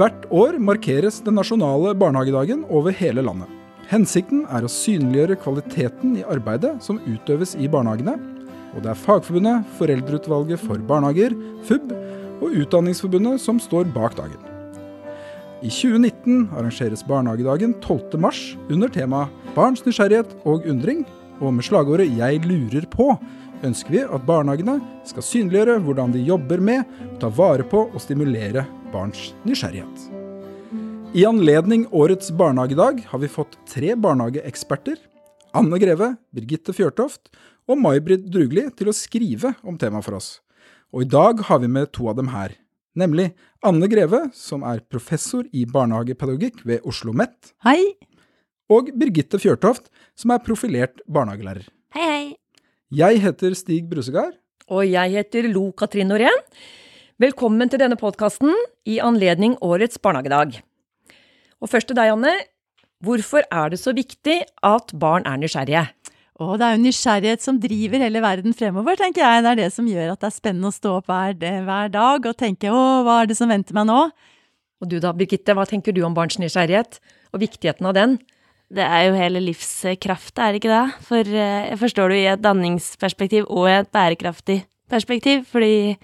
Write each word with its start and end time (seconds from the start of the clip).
Hvert 0.00 0.22
år 0.32 0.56
markeres 0.64 1.18
den 1.20 1.34
nasjonale 1.36 1.90
barnehagedagen 2.00 2.62
over 2.72 2.94
hele 2.96 3.20
landet. 3.20 3.50
Hensikten 3.90 4.46
er 4.48 4.64
å 4.64 4.70
synliggjøre 4.72 5.36
kvaliteten 5.42 6.14
i 6.16 6.22
arbeidet 6.24 6.70
som 6.80 7.02
utøves 7.04 7.52
i 7.60 7.68
barnehagene. 7.68 8.14
Og 8.72 8.80
det 8.80 8.94
er 8.94 8.96
Fagforbundet, 9.02 9.66
Foreldreutvalget 9.76 10.62
for 10.62 10.80
barnehager, 10.88 11.36
FUB 11.68 11.92
og 12.40 12.56
Utdanningsforbundet 12.62 13.44
som 13.44 13.60
står 13.60 13.92
bak 13.92 14.16
dagen. 14.16 14.40
I 15.60 15.68
2019 15.68 16.48
arrangeres 16.48 17.04
barnehagedagen 17.04 17.76
12.3 17.84 18.72
under 18.72 18.96
temaet 18.96 19.52
Barns 19.52 19.84
nysgjerrighet 19.84 20.32
og 20.48 20.64
undring, 20.64 21.04
og 21.44 21.52
med 21.58 21.68
slagordet 21.68 22.08
'Jeg 22.08 22.40
lurer 22.48 22.88
på' 22.88 23.18
ønsker 23.68 23.90
vi 23.90 24.00
at 24.00 24.24
barnehagene 24.24 24.80
skal 25.04 25.22
synliggjøre 25.22 25.80
hvordan 25.84 26.12
de 26.12 26.24
jobber 26.24 26.60
med 26.60 26.84
ta 27.20 27.28
vare 27.28 27.68
på 27.68 27.90
og 27.92 28.00
stimulere 28.00 28.64
barns 28.92 29.30
nysgjerrighet. 29.46 30.10
I 31.14 31.24
anledning 31.26 31.86
årets 31.90 32.30
barnehagedag 32.30 33.04
har 33.10 33.18
vi 33.18 33.28
fått 33.28 33.56
tre 33.66 33.94
barnehageeksperter, 33.98 34.98
Anne 35.56 35.78
Greve, 35.82 36.12
Birgitte 36.30 36.74
Fjørtoft 36.76 37.32
og 37.66 37.80
May-Britt 37.82 38.28
Drugli, 38.30 38.68
til 38.78 38.90
å 38.90 38.94
skrive 38.94 39.54
om 39.66 39.78
temaet 39.78 40.06
for 40.06 40.18
oss. 40.20 40.28
Og 40.94 41.06
i 41.06 41.10
dag 41.10 41.42
har 41.48 41.62
vi 41.62 41.70
med 41.70 41.90
to 41.94 42.06
av 42.10 42.18
dem 42.18 42.30
her. 42.34 42.54
Nemlig 42.98 43.30
Anne 43.66 43.86
Greve, 43.90 44.24
som 44.34 44.62
er 44.66 44.82
professor 44.90 45.46
i 45.54 45.64
barnehagepedagogikk 45.66 46.64
ved 46.66 46.80
Oslo 46.82 47.10
OsloMet. 47.10 47.54
Hei. 47.66 47.94
Og 48.70 48.90
Birgitte 48.94 49.38
Fjørtoft, 49.42 49.90
som 50.14 50.34
er 50.34 50.42
profilert 50.46 51.02
barnehagelærer. 51.10 51.66
Hei, 51.94 52.06
hei. 52.06 52.26
Jeg 52.90 53.22
heter 53.22 53.54
Stig 53.54 53.86
Brusegard. 53.90 54.34
Og 54.70 54.86
jeg 54.86 55.14
heter 55.14 55.46
Lo 55.50 55.70
Katrin 55.74 56.10
Norén. 56.10 56.38
Velkommen 57.20 57.68
til 57.68 57.82
denne 57.82 57.98
podkasten 58.00 58.48
i 58.88 58.94
anledning 59.04 59.58
årets 59.60 59.98
barnehagedag. 60.00 60.54
Og 61.60 61.68
først 61.68 61.90
til 61.90 61.98
deg, 61.98 62.14
Anne. 62.14 62.30
Hvorfor 63.04 63.44
er 63.44 63.68
det 63.68 63.78
så 63.82 63.92
viktig 63.92 64.38
at 64.64 64.94
barn 64.96 65.26
er 65.28 65.36
nysgjerrige? 65.36 65.82
Og 66.40 66.54
det 66.56 66.64
er 66.64 66.78
jo 66.78 66.82
nysgjerrighet 66.86 67.44
som 67.44 67.58
driver 67.60 68.00
hele 68.00 68.22
verden 68.24 68.56
fremover, 68.56 68.96
tenker 68.96 69.20
jeg. 69.20 69.42
Det 69.44 69.50
er 69.50 69.60
det 69.60 69.68
som 69.74 69.90
gjør 69.92 70.14
at 70.14 70.22
det 70.22 70.30
er 70.30 70.34
spennende 70.38 70.70
å 70.72 70.78
stå 70.78 70.94
opp 71.02 71.12
hver, 71.12 71.36
hver 71.68 71.92
dag 71.92 72.30
og 72.30 72.40
tenke 72.40 72.72
å, 72.72 72.80
hva 73.04 73.18
er 73.20 73.28
det 73.28 73.36
som 73.36 73.52
venter 73.52 73.76
meg 73.76 73.90
nå? 73.92 74.00
Og 74.80 74.88
du 74.88 74.96
da, 75.04 75.12
Birgitte, 75.12 75.52
hva 75.52 75.68
tenker 75.68 75.92
du 75.92 76.00
om 76.08 76.16
barns 76.16 76.40
nysgjerrighet, 76.40 77.02
og 77.36 77.44
viktigheten 77.44 77.92
av 77.92 77.98
den? 78.00 78.16
Det 78.72 78.88
er 78.88 79.10
jo 79.10 79.20
hele 79.20 79.44
livskrafta, 79.44 80.48
er 80.48 80.56
det 80.56 80.64
ikke 80.64 80.72
det? 80.72 81.04
For 81.04 81.36
eh, 81.36 81.68
jeg 81.68 81.84
forstår 81.84 82.08
det 82.08 82.16
jo 82.16 82.24
i 82.24 82.32
et 82.32 82.48
danningsperspektiv 82.48 83.52
og 83.52 83.68
i 83.68 83.78
et 83.82 83.92
bærekraftig 83.92 84.62
perspektiv, 84.88 85.44
fordi 85.52 85.98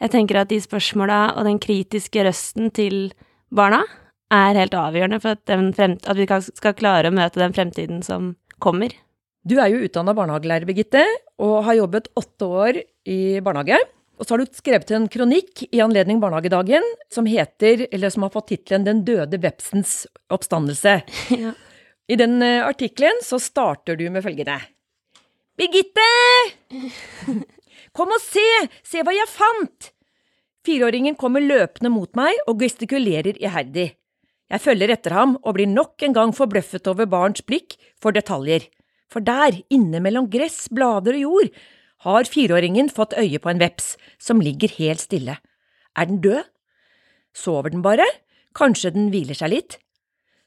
jeg 0.00 0.12
tenker 0.14 0.40
at 0.40 0.50
de 0.50 0.60
spørsmåla 0.62 1.20
og 1.36 1.44
den 1.48 1.60
kritiske 1.60 2.24
røsten 2.24 2.70
til 2.72 3.10
barna 3.52 3.82
er 4.30 4.56
helt 4.56 4.74
avgjørende 4.78 5.20
for 5.20 5.36
at, 5.36 5.50
at 5.50 6.16
vi 6.18 6.26
skal 6.56 6.76
klare 6.78 7.10
å 7.10 7.14
møte 7.14 7.42
den 7.42 7.54
fremtiden 7.56 8.04
som 8.06 8.34
kommer. 8.62 8.94
Du 9.44 9.56
er 9.58 9.72
jo 9.72 9.80
utdanna 9.86 10.14
barnehagelærer, 10.16 10.68
Birgitte, 10.68 11.02
og 11.40 11.64
har 11.66 11.78
jobbet 11.80 12.10
åtte 12.20 12.46
år 12.46 12.80
i 13.08 13.40
barnehage. 13.44 13.78
Og 14.20 14.26
så 14.26 14.34
har 14.34 14.42
du 14.42 14.52
skrevet 14.52 14.90
en 14.92 15.08
kronikk 15.08 15.64
i 15.70 15.80
anledning 15.80 16.20
barnehagedagen 16.20 16.84
som 17.12 17.28
heter, 17.28 17.86
eller 17.88 18.12
som 18.12 18.26
har 18.26 18.34
fått 18.34 18.50
tittelen 18.52 18.84
Den 18.84 19.00
døde 19.04 19.40
vepsens 19.40 20.04
oppstandelse. 20.32 21.00
Ja. 21.44 21.56
I 22.10 22.16
den 22.18 22.40
uh, 22.42 22.66
artikkelen 22.66 23.20
så 23.22 23.38
starter 23.38 23.94
du 23.94 24.08
med 24.10 24.24
følgende. 24.24 24.56
Birgitte! 25.54 26.08
Kom 27.96 28.12
og 28.14 28.22
se! 28.22 28.46
Se 28.86 29.02
hva 29.04 29.14
jeg 29.14 29.30
fant! 29.30 29.92
Fireåringen 30.66 31.16
kommer 31.16 31.42
løpende 31.42 31.90
mot 31.92 32.10
meg 32.18 32.36
og 32.46 32.60
gestikulerer 32.60 33.38
iherdig. 33.40 33.94
Jeg 34.50 34.62
følger 34.64 34.92
etter 34.92 35.14
ham 35.14 35.38
og 35.40 35.54
blir 35.56 35.70
nok 35.70 36.02
en 36.04 36.14
gang 36.16 36.34
forbløffet 36.36 36.90
over 36.90 37.08
barns 37.08 37.42
blikk 37.46 37.78
for 38.02 38.12
detaljer 38.12 38.66
for 39.10 39.24
der, 39.26 39.58
inne 39.74 40.00
mellom 40.02 40.28
gress, 40.30 40.68
blader 40.70 41.18
og 41.18 41.24
jord, 41.24 41.52
har 42.06 42.30
fireåringen 42.30 42.88
fått 42.94 43.16
øye 43.18 43.40
på 43.42 43.50
en 43.50 43.60
veps 43.60 43.96
som 44.22 44.40
ligger 44.40 44.72
helt 44.78 45.02
stille. 45.02 45.36
Er 45.98 46.08
den 46.08 46.20
død? 46.22 46.46
Sover 47.34 47.74
den 47.74 47.82
bare? 47.82 48.06
Kanskje 48.56 48.94
den 48.94 49.10
hviler 49.12 49.36
seg 49.36 49.52
litt? 49.52 49.78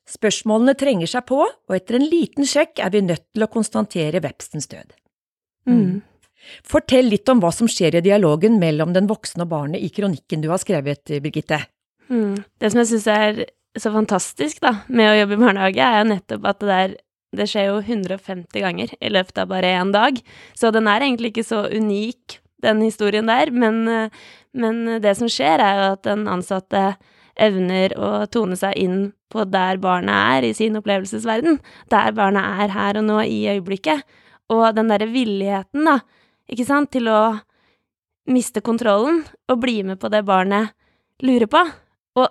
Spørsmålene 0.09 0.75
trenger 0.79 1.07
seg 1.07 1.27
på, 1.29 1.43
og 1.43 1.75
etter 1.75 1.99
en 1.99 2.07
liten 2.09 2.47
sjekk 2.47 2.81
er 2.83 2.91
vi 2.91 3.03
nødt 3.05 3.23
til 3.31 3.45
å 3.45 3.51
konstatere 3.51 4.23
vepsens 4.23 4.67
død. 4.71 4.95
Mm. 5.69 6.01
Fortell 6.67 7.09
litt 7.11 7.29
om 7.31 7.41
hva 7.43 7.51
som 7.55 7.69
skjer 7.71 7.97
i 7.99 8.03
dialogen 8.05 8.59
mellom 8.61 8.93
den 8.95 9.07
voksne 9.09 9.45
og 9.45 9.53
barnet 9.53 9.83
i 9.83 9.91
kronikken 9.93 10.43
du 10.43 10.49
har 10.51 10.61
skrevet, 10.61 11.05
Birgitte. 11.23 11.63
Mm. 12.11 12.43
Det 12.59 12.71
som 12.71 12.83
jeg 12.83 12.91
syns 12.91 13.09
er 13.11 13.43
så 13.79 13.89
fantastisk 13.93 14.61
da, 14.61 14.75
med 14.87 15.09
å 15.09 15.17
jobbe 15.21 15.37
i 15.37 15.43
barnehage, 15.47 15.87
er 15.87 16.03
jo 16.03 16.11
nettopp 16.11 16.47
at 16.51 16.61
det 16.61 16.71
der 16.73 16.95
det 17.33 17.47
skjer 17.49 17.71
jo 17.71 17.79
150 17.81 18.61
ganger 18.61 18.91
i 19.01 19.09
løpet 19.09 19.39
av 19.41 19.49
bare 19.49 19.71
én 19.79 19.89
dag, 19.93 20.19
så 20.53 20.69
den 20.69 20.85
er 20.85 21.01
egentlig 21.01 21.33
ikke 21.33 21.47
så 21.47 21.63
unik, 21.65 22.37
den 22.61 22.83
historien 22.85 23.25
der. 23.25 23.49
Men, 23.49 24.09
men 24.53 24.83
det 25.01 25.15
som 25.17 25.31
skjer, 25.31 25.57
er 25.57 25.79
jo 25.79 25.87
at 25.95 26.03
den 26.05 26.27
ansatte 26.29 26.83
evner 27.33 27.95
å 27.97 28.11
tone 28.31 28.57
seg 28.59 28.77
inn 28.77 28.99
på 29.33 29.47
der 29.49 29.79
barnet 29.81 30.13
er 30.13 30.47
i 30.47 30.53
sin 30.53 30.77
opplevelsesverden. 30.77 31.57
Der 31.91 32.13
barnet 32.15 32.61
er 32.63 32.73
her 32.75 33.01
og 33.01 33.07
nå 33.07 33.19
i 33.25 33.41
øyeblikket. 33.55 34.05
Og 34.53 34.67
den 34.77 34.91
derre 34.91 35.09
villigheten, 35.09 35.87
da, 35.87 35.97
ikke 36.53 36.67
sant, 36.69 36.91
til 36.93 37.09
å 37.09 37.35
miste 38.29 38.63
kontrollen 38.63 39.23
og 39.51 39.59
bli 39.63 39.81
med 39.85 39.99
på 39.99 40.11
det 40.13 40.23
barnet 40.27 40.71
lurer 41.23 41.49
på. 41.49 41.61
Og 42.19 42.29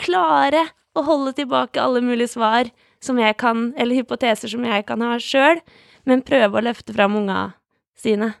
klare 0.00 0.66
å 0.94 1.04
holde 1.06 1.34
tilbake 1.40 1.82
alle 1.82 2.02
mulige 2.04 2.34
svar 2.36 2.70
som 3.04 3.18
jeg 3.20 3.36
kan, 3.40 3.72
eller 3.76 4.00
hypoteser 4.00 4.50
som 4.50 4.64
jeg 4.66 4.86
kan 4.88 5.02
ha 5.04 5.18
sjøl, 5.20 5.60
men 6.08 6.24
prøve 6.24 6.60
å 6.60 6.64
løfte 6.64 6.94
fram 6.96 7.18
unga 7.18 7.54
sine. 7.98 8.32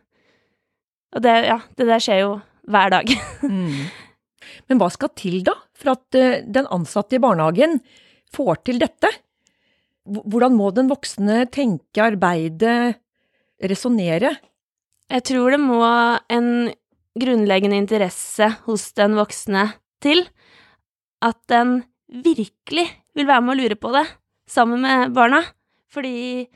Og 1.14 1.22
det, 1.24 1.34
ja, 1.48 1.60
det 1.78 1.88
der 1.88 2.02
skjer 2.02 2.22
jo 2.22 2.32
hver 2.70 2.94
dag. 2.94 3.10
mm. 3.42 3.84
Men 4.68 4.80
hva 4.80 4.88
skal 4.92 5.12
til, 5.16 5.42
da, 5.46 5.56
for 5.76 5.94
at 5.94 6.18
uh, 6.18 6.40
den 6.44 6.68
ansatte 6.72 7.18
i 7.18 7.22
barnehagen 7.22 7.78
får 8.34 8.64
til 8.68 8.80
dette? 8.82 9.10
Hvordan 10.04 10.56
må 10.56 10.68
den 10.76 10.90
voksne 10.90 11.44
tenke, 11.52 12.02
arbeide, 12.04 12.96
resonnere? 13.64 14.34
Jeg 15.12 15.26
tror 15.28 15.54
det 15.54 15.60
må 15.60 15.80
en 16.32 16.48
grunnleggende 17.20 17.78
interesse 17.78 18.48
hos 18.64 18.90
den 18.98 19.16
voksne 19.18 19.68
til. 20.02 20.24
At 21.24 21.38
den 21.50 21.82
virkelig 22.08 22.86
vil 23.14 23.28
være 23.28 23.44
med 23.44 23.54
å 23.54 23.60
lure 23.62 23.78
på 23.80 23.92
det 23.94 24.04
sammen 24.50 24.82
med 24.84 25.14
barna. 25.16 25.42
Fordi 25.92 26.46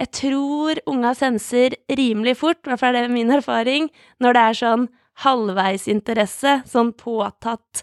jeg 0.00 0.10
tror 0.16 0.80
unga 0.88 1.12
senser 1.14 1.76
rimelig 1.92 2.38
fort, 2.40 2.62
i 2.64 2.72
hvert 2.72 2.80
fall 2.80 2.96
er 2.96 3.06
det 3.06 3.14
min 3.14 3.30
erfaring, 3.34 3.90
når 4.22 4.36
det 4.36 4.42
er 4.42 4.58
sånn 4.62 4.86
halvveisinteresse, 5.22 6.62
sånn 6.68 6.94
påtatt 6.96 7.82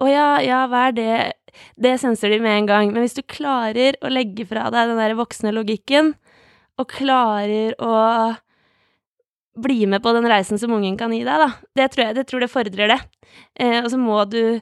Å 0.00 0.06
ja, 0.08 0.28
ja, 0.40 0.62
hva 0.64 0.86
er 0.88 0.94
det? 0.96 1.16
Det 1.76 1.98
senser 2.00 2.32
de 2.32 2.38
med 2.40 2.54
en 2.56 2.68
gang. 2.70 2.92
Men 2.94 3.04
hvis 3.04 3.18
du 3.18 3.20
klarer 3.28 3.98
å 4.00 4.08
legge 4.08 4.46
fra 4.48 4.70
deg 4.72 4.88
den 4.88 5.00
der 5.02 5.12
voksne 5.18 5.52
logikken, 5.52 6.14
og 6.80 6.88
klarer 6.88 7.74
å 7.76 7.90
bli 9.62 9.84
med 9.90 10.02
på 10.04 10.12
den 10.16 10.28
reisen 10.30 10.60
som 10.60 10.72
ungen 10.76 10.96
kan 11.00 11.12
gi 11.14 11.22
deg, 11.26 11.44
da, 11.44 11.50
det 11.78 11.90
tror 11.92 12.06
jeg 12.06 12.18
det, 12.18 12.26
tror 12.28 12.44
det 12.44 12.52
fordrer 12.52 12.94
det. 12.94 13.00
Eh, 13.60 13.78
og 13.82 13.90
så 13.92 14.00
må 14.00 14.22
du 14.30 14.60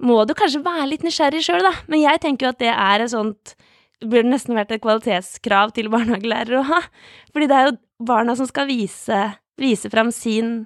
må 0.00 0.22
du 0.24 0.32
kanskje 0.32 0.62
være 0.64 0.86
litt 0.88 1.02
nysgjerrig 1.04 1.42
sjøl, 1.44 1.60
da. 1.64 1.74
Men 1.92 2.00
jeg 2.00 2.22
tenker 2.22 2.46
jo 2.46 2.52
at 2.54 2.62
det 2.62 2.72
er 2.72 3.04
et 3.04 3.12
sånt 3.12 3.54
burde 4.00 4.30
nesten 4.32 4.56
vært 4.56 4.72
et 4.72 4.82
kvalitetskrav 4.82 5.74
til 5.76 5.90
barnehagelærere 5.92 6.60
å 6.60 6.68
ha. 6.70 6.80
Fordi 7.34 7.48
det 7.50 7.56
er 7.56 7.66
jo 7.68 7.78
barna 8.08 8.36
som 8.38 8.48
skal 8.48 8.68
vise, 8.70 9.18
vise 9.60 9.90
fram 9.92 10.12
sin, 10.14 10.64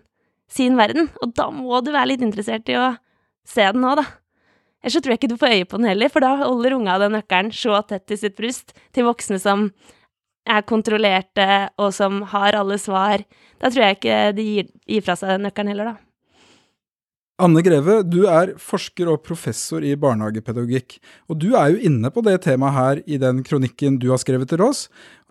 sin 0.50 0.78
verden. 0.78 1.10
Og 1.22 1.34
da 1.34 1.48
må 1.54 1.80
du 1.82 1.90
være 1.94 2.12
litt 2.12 2.22
interessert 2.22 2.70
i 2.70 2.78
å 2.78 2.92
se 3.48 3.66
den 3.74 3.86
òg, 3.86 3.98
da. 4.02 4.06
Ellers 4.84 4.98
så 4.98 5.00
tror 5.00 5.14
jeg 5.14 5.22
ikke 5.22 5.32
du 5.32 5.40
får 5.40 5.56
øye 5.56 5.66
på 5.68 5.80
den 5.80 5.88
heller, 5.88 6.12
for 6.12 6.24
da 6.24 6.34
holder 6.42 6.76
unga 6.76 6.98
den 7.00 7.14
nøkkelen 7.16 7.52
så 7.56 7.78
tett 7.88 8.12
i 8.12 8.20
sitt 8.20 8.36
bryst 8.36 8.74
til 8.94 9.06
voksne 9.08 9.38
som 9.40 9.70
er 10.44 10.64
kontrollerte, 10.68 11.68
og 11.80 11.92
som 11.96 12.22
har 12.34 12.56
alle 12.58 12.78
svar. 12.80 13.24
Da 13.60 13.70
tror 13.70 13.88
jeg 13.88 13.98
ikke 13.98 14.18
de 14.36 14.48
gir, 14.48 14.72
gir 14.88 15.04
fra 15.06 15.16
seg 15.18 15.34
den 15.34 15.48
nøkkelen 15.48 15.72
heller, 15.72 15.94
da. 15.94 16.04
Anne 17.42 17.64
Greve, 17.66 17.96
du 18.06 18.28
er 18.30 18.52
forsker 18.62 19.08
og 19.10 19.24
professor 19.26 19.82
i 19.82 19.96
barnehagepedagogikk. 19.98 21.00
Og 21.26 21.40
du 21.42 21.56
er 21.58 21.72
jo 21.72 21.80
inne 21.88 22.06
på 22.14 22.22
det 22.22 22.36
temaet 22.44 22.76
her 22.76 23.00
i 23.10 23.18
den 23.18 23.40
kronikken 23.42 23.96
du 23.98 24.12
har 24.12 24.20
skrevet 24.22 24.52
til 24.52 24.62
oss, 24.62 24.84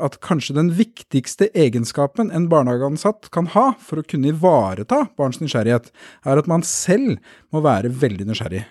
at 0.03 0.17
kanskje 0.19 0.57
den 0.57 0.73
viktigste 0.75 1.47
egenskapen 1.55 2.27
en 2.35 2.49
barnehageansatt 2.51 3.29
kan 3.31 3.47
ha 3.53 3.69
for 3.79 4.01
å 4.01 4.03
kunne 4.03 4.33
ivareta 4.33 5.05
barns 5.15 5.39
nysgjerrighet, 5.39 5.93
er 6.27 6.43
at 6.43 6.49
man 6.51 6.67
selv 6.67 7.21
må 7.55 7.63
være 7.63 7.93
veldig 8.03 8.27
nysgjerrig. 8.33 8.65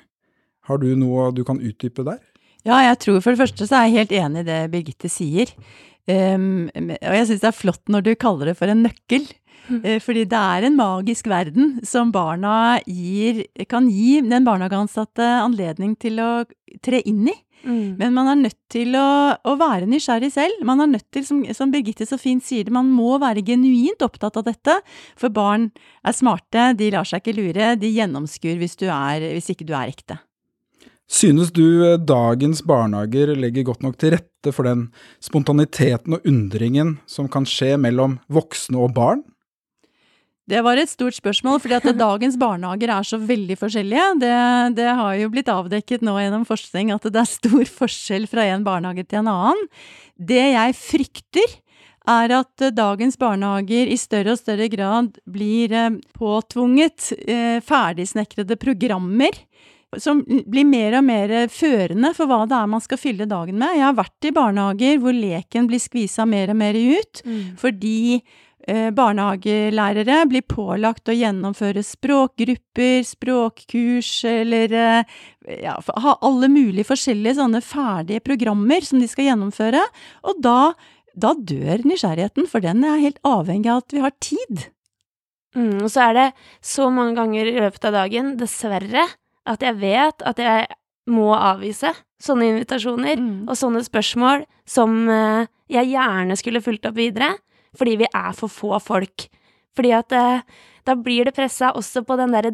Har 0.69 0.85
du 0.85 0.91
noe 1.01 1.31
du 1.33 1.41
kan 1.49 1.63
utdype 1.65 2.05
der? 2.05 2.21
Ja, 2.69 2.83
jeg 2.85 3.01
tror 3.03 3.23
for 3.25 3.33
det 3.33 3.41
første 3.41 3.67
så 3.67 3.81
er 3.81 3.89
jeg 3.89 3.97
helt 4.03 4.13
enig 4.21 4.45
i 4.45 4.51
det 4.53 4.61
Birgitte 4.71 5.09
sier. 5.11 5.49
Um, 6.11 6.67
og 6.73 7.15
jeg 7.15 7.29
syns 7.29 7.45
det 7.45 7.51
er 7.53 7.55
flott 7.55 7.93
når 7.93 8.07
du 8.07 8.13
kaller 8.19 8.51
det 8.51 8.57
for 8.59 8.73
en 8.73 8.83
nøkkel. 8.87 9.29
Eh, 9.71 10.01
Fordi 10.03 10.25
det 10.27 10.39
er 10.39 10.67
en 10.67 10.77
magisk 10.77 11.29
verden 11.31 11.77
som 11.87 12.11
barna 12.15 12.81
gir, 12.87 13.45
kan 13.71 13.89
gi 13.91 14.21
den 14.27 14.47
barnehageansatte 14.47 15.29
anledning 15.45 15.95
til 16.01 16.19
å 16.23 16.31
tre 16.83 17.03
inn 17.07 17.29
i. 17.31 17.37
Mm. 17.63 17.95
Men 17.99 18.15
man 18.17 18.27
er 18.27 18.41
nødt 18.41 18.59
til 18.73 18.97
å, 18.99 19.39
å 19.39 19.53
være 19.61 19.87
nysgjerrig 19.87 20.33
selv. 20.35 20.65
Man 20.67 20.83
er 20.83 20.91
nødt 20.97 21.07
til, 21.15 21.23
som, 21.27 21.45
som 21.55 21.71
Birgitte 21.71 22.09
så 22.09 22.19
fint 22.19 22.43
sier 22.43 22.67
det, 22.67 22.75
man 22.75 22.91
må 22.91 23.15
være 23.23 23.45
genuint 23.47 24.03
opptatt 24.03 24.41
av 24.41 24.49
dette. 24.49 24.81
For 25.21 25.31
barn 25.31 25.71
er 26.03 26.17
smarte, 26.17 26.73
de 26.79 26.91
lar 26.95 27.07
seg 27.07 27.23
ikke 27.23 27.39
lure, 27.39 27.73
de 27.79 27.93
gjennomskuer 27.95 28.59
hvis, 28.59 28.75
du 28.83 28.89
er, 28.91 29.31
hvis 29.37 29.53
ikke 29.55 29.69
du 29.69 29.77
er 29.79 29.95
ekte. 29.95 30.19
Synes 31.13 31.53
du 31.53 31.85
eh, 31.85 31.99
dagens 32.01 32.63
barnehager 32.65 33.35
legger 33.37 33.67
godt 33.69 33.85
nok 33.85 33.99
til 34.01 34.15
rette 34.17 34.53
for 34.55 34.65
den 34.65 34.87
spontaniteten 35.23 36.17
og 36.17 36.25
undringen 36.29 36.97
som 37.11 37.29
kan 37.31 37.45
skje 37.49 37.77
mellom 37.81 38.17
voksne 38.33 38.81
og 38.81 38.95
barn? 38.97 39.21
Det 40.49 40.59
var 40.65 40.81
et 40.81 40.91
stort 40.91 41.15
spørsmål, 41.15 41.61
fordi 41.63 41.77
at 41.77 41.99
dagens 42.01 42.35
barnehager 42.41 42.91
er 42.91 43.07
så 43.07 43.19
veldig 43.21 43.57
forskjellige. 43.61 44.07
Det, 44.25 44.33
det 44.81 44.89
har 44.99 45.19
jo 45.21 45.31
blitt 45.31 45.53
avdekket 45.53 46.03
nå 46.03 46.17
gjennom 46.19 46.47
forskning 46.49 46.91
at 46.97 47.07
det 47.07 47.21
er 47.21 47.31
stor 47.31 47.63
forskjell 47.79 48.27
fra 48.31 48.49
en 48.51 48.65
barnehage 48.67 49.05
til 49.07 49.21
en 49.23 49.31
annen. 49.31 49.69
Det 50.19 50.43
jeg 50.43 50.79
frykter, 50.81 51.59
er 52.09 52.33
at 52.35 52.65
dagens 52.75 53.15
barnehager 53.15 53.87
i 53.87 53.97
større 54.01 54.35
og 54.35 54.41
større 54.41 54.67
grad 54.73 55.21
blir 55.31 55.71
eh, 55.71 56.01
påtvunget 56.19 57.13
eh, 57.29 57.61
ferdigsnekrede 57.63 58.57
programmer 58.59 59.39
som 60.01 60.23
blir 60.25 60.65
mer 60.65 60.95
og 61.01 61.05
mer 61.05 61.33
førende 61.53 62.15
for 62.17 62.31
hva 62.31 62.45
det 62.49 62.57
er 62.57 62.71
man 62.71 62.81
skal 62.81 63.01
fylle 63.01 63.27
dagen 63.29 63.59
med. 63.61 63.77
Jeg 63.77 63.85
har 63.85 63.99
vært 63.99 64.29
i 64.29 64.33
barnehager 64.33 65.03
hvor 65.03 65.13
leken 65.17 65.69
blir 65.69 65.83
skvisa 65.83 66.25
mer 66.29 66.55
og 66.55 66.57
mer 66.57 66.79
ut, 66.79 67.23
Mm. 67.27 67.57
fordi 67.61 68.23
eh, 68.67 68.91
barnehagelærere 68.95 70.23
blir 70.31 70.43
pålagt 70.49 71.09
å 71.11 71.17
gjennomføre 71.17 71.83
språkgrupper, 71.85 73.03
språkkurs 73.05 74.25
eller 74.31 74.73
eh, 74.73 75.17
ja, 75.63 75.77
ha 75.77 76.17
alle 76.23 76.49
mulige 76.49 76.89
forskjellige 76.89 77.37
sånne 77.41 77.61
ferdige 77.61 78.23
programmer 78.25 78.81
som 78.87 79.01
de 79.03 79.09
skal 79.11 79.33
gjennomføre. 79.33 79.83
Og 80.25 80.41
da, 80.43 80.73
da 81.15 81.35
dør 81.35 81.83
nysgjerrigheten, 81.85 82.47
for 82.49 82.63
den 82.65 82.85
er 82.87 83.03
helt 83.03 83.19
avhengig 83.27 83.69
av 83.73 83.83
at 83.83 83.93
vi 83.93 84.05
har 84.05 84.15
tid. 84.23 84.69
Mm, 85.53 85.83
og 85.85 85.91
så 85.93 86.07
er 86.09 86.15
det 86.17 86.29
så 86.65 86.87
mange 86.89 87.19
ganger 87.19 87.51
i 87.51 87.59
løpet 87.61 87.85
av 87.91 87.99
dagen, 87.99 88.37
dessverre, 88.41 89.05
at 89.49 89.63
jeg 89.65 89.79
vet 89.81 90.23
at 90.27 90.39
jeg 90.39 90.67
må 91.11 91.33
avvise 91.35 91.93
sånne 92.23 92.53
invitasjoner 92.53 93.19
Mm. 93.19 93.49
og 93.49 93.57
sånne 93.59 93.83
spørsmål 93.83 94.45
som 94.67 95.09
eh, 95.11 95.47
jeg 95.69 95.91
gjerne 95.91 96.37
skulle 96.39 96.63
fulgt 96.63 96.87
opp 96.87 96.95
videre, 96.95 97.39
fordi 97.77 97.97
vi 97.97 98.07
er 98.15 98.33
for 98.33 98.49
få 98.49 98.79
folk. 98.81 99.27
Fordi 99.75 99.91
at 99.97 100.13
eh, 100.13 100.43
da 100.87 100.95
blir 100.95 101.25
det 101.25 101.35
pressa 101.35 101.73
også 101.75 102.05
på 102.07 102.17
den 102.21 102.35
derre 102.37 102.53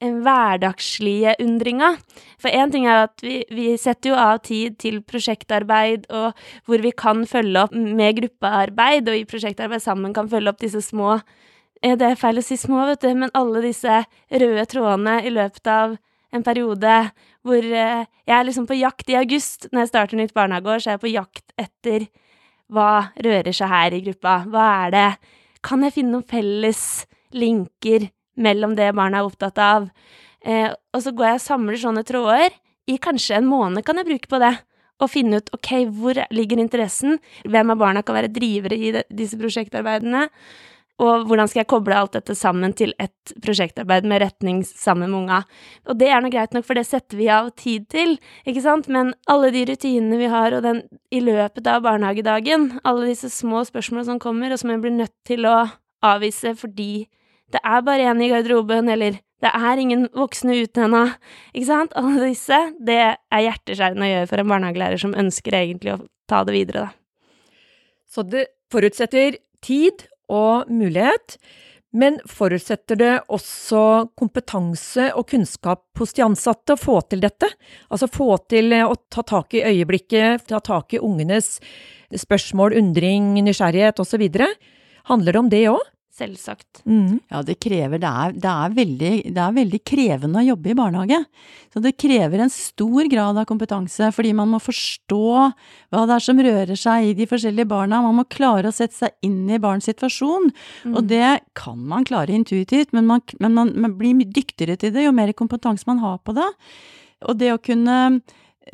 eh, 0.00 0.12
hverdagslige 0.12 1.36
undringa. 1.40 1.96
For 2.38 2.50
én 2.50 2.70
ting 2.70 2.86
er 2.86 3.06
at 3.06 3.22
vi, 3.22 3.44
vi 3.48 3.76
setter 3.78 4.10
jo 4.10 4.16
av 4.16 4.42
tid 4.44 4.76
til 4.78 5.00
prosjektarbeid, 5.02 6.10
og 6.10 6.34
hvor 6.66 6.82
vi 6.82 6.92
kan 6.92 7.24
følge 7.26 7.62
opp 7.62 7.72
med 7.72 8.20
gruppearbeid, 8.20 9.08
og 9.08 9.16
i 9.16 9.24
prosjektarbeid 9.24 9.80
sammen 9.80 10.12
kan 10.12 10.28
følge 10.28 10.52
opp 10.52 10.60
disse 10.60 10.82
små 10.82 11.20
Det 11.80 12.02
er 12.02 12.16
feil 12.18 12.40
å 12.40 12.42
si 12.42 12.56
små, 12.58 12.88
vet 12.88 13.04
du, 13.04 13.14
men 13.14 13.30
alle 13.38 13.62
disse 13.62 14.00
røde 14.34 14.64
trådene 14.66 15.20
i 15.22 15.30
løpet 15.30 15.66
av 15.70 15.96
en 16.34 16.44
periode 16.44 16.94
hvor 17.46 17.64
eh, 17.64 18.04
jeg 18.28 18.34
er 18.36 18.46
liksom 18.46 18.68
på 18.68 18.78
jakt 18.78 19.10
i 19.10 19.16
august. 19.18 19.68
Når 19.72 19.84
jeg 19.84 19.92
starter 19.92 20.20
nytt 20.20 20.36
barnehageår, 20.36 20.82
så 20.82 20.90
er 20.90 20.98
jeg 20.98 21.04
på 21.04 21.14
jakt 21.14 21.54
etter 21.58 22.06
hva 22.68 22.90
rører 23.24 23.54
seg 23.56 23.72
her 23.72 23.96
i 23.96 24.02
gruppa. 24.04 24.42
Hva 24.50 24.68
er 24.84 24.94
det? 24.94 25.08
Kan 25.64 25.84
jeg 25.86 25.96
finne 25.96 26.14
noen 26.14 26.28
felles 26.28 26.82
linker 27.34 28.10
mellom 28.38 28.76
det 28.78 28.92
barna 28.96 29.22
er 29.22 29.28
opptatt 29.28 29.58
av? 29.62 29.88
Eh, 30.44 30.68
og 30.68 31.04
så 31.04 31.12
går 31.16 31.32
jeg 31.32 31.40
og 31.40 31.46
samler 31.46 31.80
sånne 31.80 32.06
tråder. 32.08 32.56
I 32.88 32.96
kanskje 33.02 33.40
en 33.40 33.48
måned 33.48 33.84
kan 33.84 34.00
jeg 34.00 34.08
bruke 34.08 34.30
på 34.30 34.40
det. 34.42 34.54
Og 34.98 35.12
finne 35.12 35.38
ut 35.38 35.52
ok, 35.54 35.70
hvor 35.94 36.18
ligger 36.34 36.58
interessen? 36.58 37.20
Hvem 37.46 37.70
av 37.70 37.78
barna 37.78 38.02
kan 38.02 38.16
være 38.18 38.32
drivere 38.34 38.74
i 38.74 38.90
disse 39.14 39.38
prosjektarbeidene? 39.38 40.24
Og 40.98 41.28
hvordan 41.28 41.46
skal 41.46 41.60
jeg 41.62 41.70
koble 41.70 41.94
alt 41.94 42.16
dette 42.16 42.34
sammen 42.34 42.72
til 42.74 42.90
et 42.98 43.32
prosjektarbeid 43.44 44.06
med 44.10 44.22
retning 44.24 44.64
sammen 44.66 45.12
med 45.12 45.18
unga? 45.20 45.38
Og 45.86 45.98
det 46.00 46.08
er 46.10 46.24
nå 46.24 46.30
greit 46.34 46.56
nok, 46.56 46.66
for 46.66 46.78
det 46.78 46.88
setter 46.88 47.20
vi 47.20 47.28
av 47.30 47.52
tid 47.54 47.86
til, 47.92 48.16
ikke 48.48 48.64
sant? 48.64 48.88
Men 48.90 49.12
alle 49.30 49.52
de 49.54 49.62
rutinene 49.70 50.18
vi 50.18 50.32
har, 50.32 50.56
og 50.56 50.64
den 50.66 50.82
i 51.14 51.22
løpet 51.22 51.70
av 51.70 51.84
barnehagedagen, 51.86 52.72
alle 52.82 53.12
disse 53.12 53.30
små 53.30 53.62
spørsmålene 53.68 54.10
som 54.10 54.20
kommer, 54.22 54.50
og 54.50 54.58
som 54.58 54.74
jeg 54.74 54.82
blir 54.82 54.96
nødt 54.98 55.14
til 55.28 55.46
å 55.46 55.60
avvise 56.04 56.54
fordi 56.58 57.06
det 57.54 57.62
er 57.62 57.86
bare 57.86 58.10
én 58.10 58.20
i 58.22 58.28
garderoben, 58.34 58.90
eller 58.92 59.22
det 59.38 59.54
er 59.54 59.78
ingen 59.78 60.08
voksne 60.18 60.58
ute 60.64 60.82
ennå, 60.88 61.06
ikke 61.54 61.70
sant? 61.70 61.94
Alle 61.96 62.26
disse, 62.26 62.58
det 62.82 62.98
er 62.98 63.44
hjerteskjærende 63.46 64.04
å 64.04 64.12
gjøre 64.12 64.28
for 64.32 64.42
en 64.42 64.50
barnehagelærer 64.50 65.00
som 65.00 65.14
ønsker 65.14 65.54
egentlig 65.62 65.94
å 65.94 66.00
ta 66.28 66.42
det 66.44 66.58
videre, 66.58 66.88
da. 66.88 66.94
Så 68.08 68.24
det 68.26 68.48
forutsetter 68.72 69.36
tid 69.64 70.08
og 70.28 70.70
mulighet, 70.70 71.38
men 71.96 72.18
forutsetter 72.28 72.98
det 73.00 73.12
også 73.32 73.82
kompetanse 74.18 75.08
og 75.16 75.30
kunnskap 75.30 75.86
hos 75.98 76.12
de 76.16 76.24
ansatte 76.26 76.76
å 76.76 76.80
få 76.80 76.98
til 77.08 77.22
dette? 77.24 77.48
Altså 77.88 78.10
få 78.12 78.34
til 78.50 78.74
å 78.76 78.92
ta 79.08 79.24
tak 79.24 79.56
i 79.56 79.64
øyeblikket, 79.64 80.44
ta 80.52 80.60
tak 80.60 80.92
i 80.92 81.00
ungenes 81.00 81.56
spørsmål, 82.12 82.76
undring, 82.76 83.32
nysgjerrighet 83.40 84.04
osv. 84.04 84.26
Handler 85.08 85.32
det 85.32 85.40
om 85.40 85.48
det 85.52 85.64
òg? 85.72 85.86
Selvsagt. 86.18 86.80
Mm. 86.82 87.20
Ja, 87.30 87.44
det 87.46 87.60
krever 87.62 88.00
det 88.02 88.08
er, 88.08 88.32
det, 88.34 88.50
er 88.50 88.72
veldig, 88.74 89.10
det 89.36 89.42
er 89.42 89.54
veldig 89.54 89.78
krevende 89.86 90.40
å 90.40 90.46
jobbe 90.48 90.72
i 90.72 90.76
barnehage. 90.78 91.20
Så 91.70 91.82
det 91.84 91.94
krever 92.00 92.42
en 92.42 92.50
stor 92.50 93.10
grad 93.12 93.38
av 93.38 93.46
kompetanse, 93.46 94.10
fordi 94.16 94.32
man 94.34 94.50
må 94.50 94.58
forstå 94.62 95.20
hva 95.28 96.02
det 96.10 96.16
er 96.16 96.26
som 96.26 96.42
rører 96.42 96.80
seg 96.80 97.10
i 97.10 97.14
de 97.20 97.28
forskjellige 97.30 97.70
barna. 97.70 98.02
Man 98.02 98.18
må 98.18 98.26
klare 98.26 98.72
å 98.72 98.74
sette 98.74 98.98
seg 98.98 99.28
inn 99.28 99.46
i 99.46 99.60
barns 99.62 99.86
situasjon. 99.86 100.50
Og 100.90 101.00
det 101.06 101.38
kan 101.58 101.78
man 101.78 102.06
klare 102.08 102.34
intuitivt, 102.34 102.90
men, 102.96 103.06
man, 103.06 103.22
men 103.38 103.54
man, 103.54 103.74
man 103.78 103.94
blir 104.00 104.18
mye 104.18 104.34
dyktigere 104.34 104.78
til 104.80 104.94
det 104.96 105.06
jo 105.06 105.14
mer 105.14 105.30
kompetanse 105.38 105.86
man 105.86 106.02
har 106.02 106.18
på 106.26 106.34
det. 106.34 106.50
Og 107.30 107.38
det 107.38 107.54
å 107.54 107.62
kunne, 107.62 108.20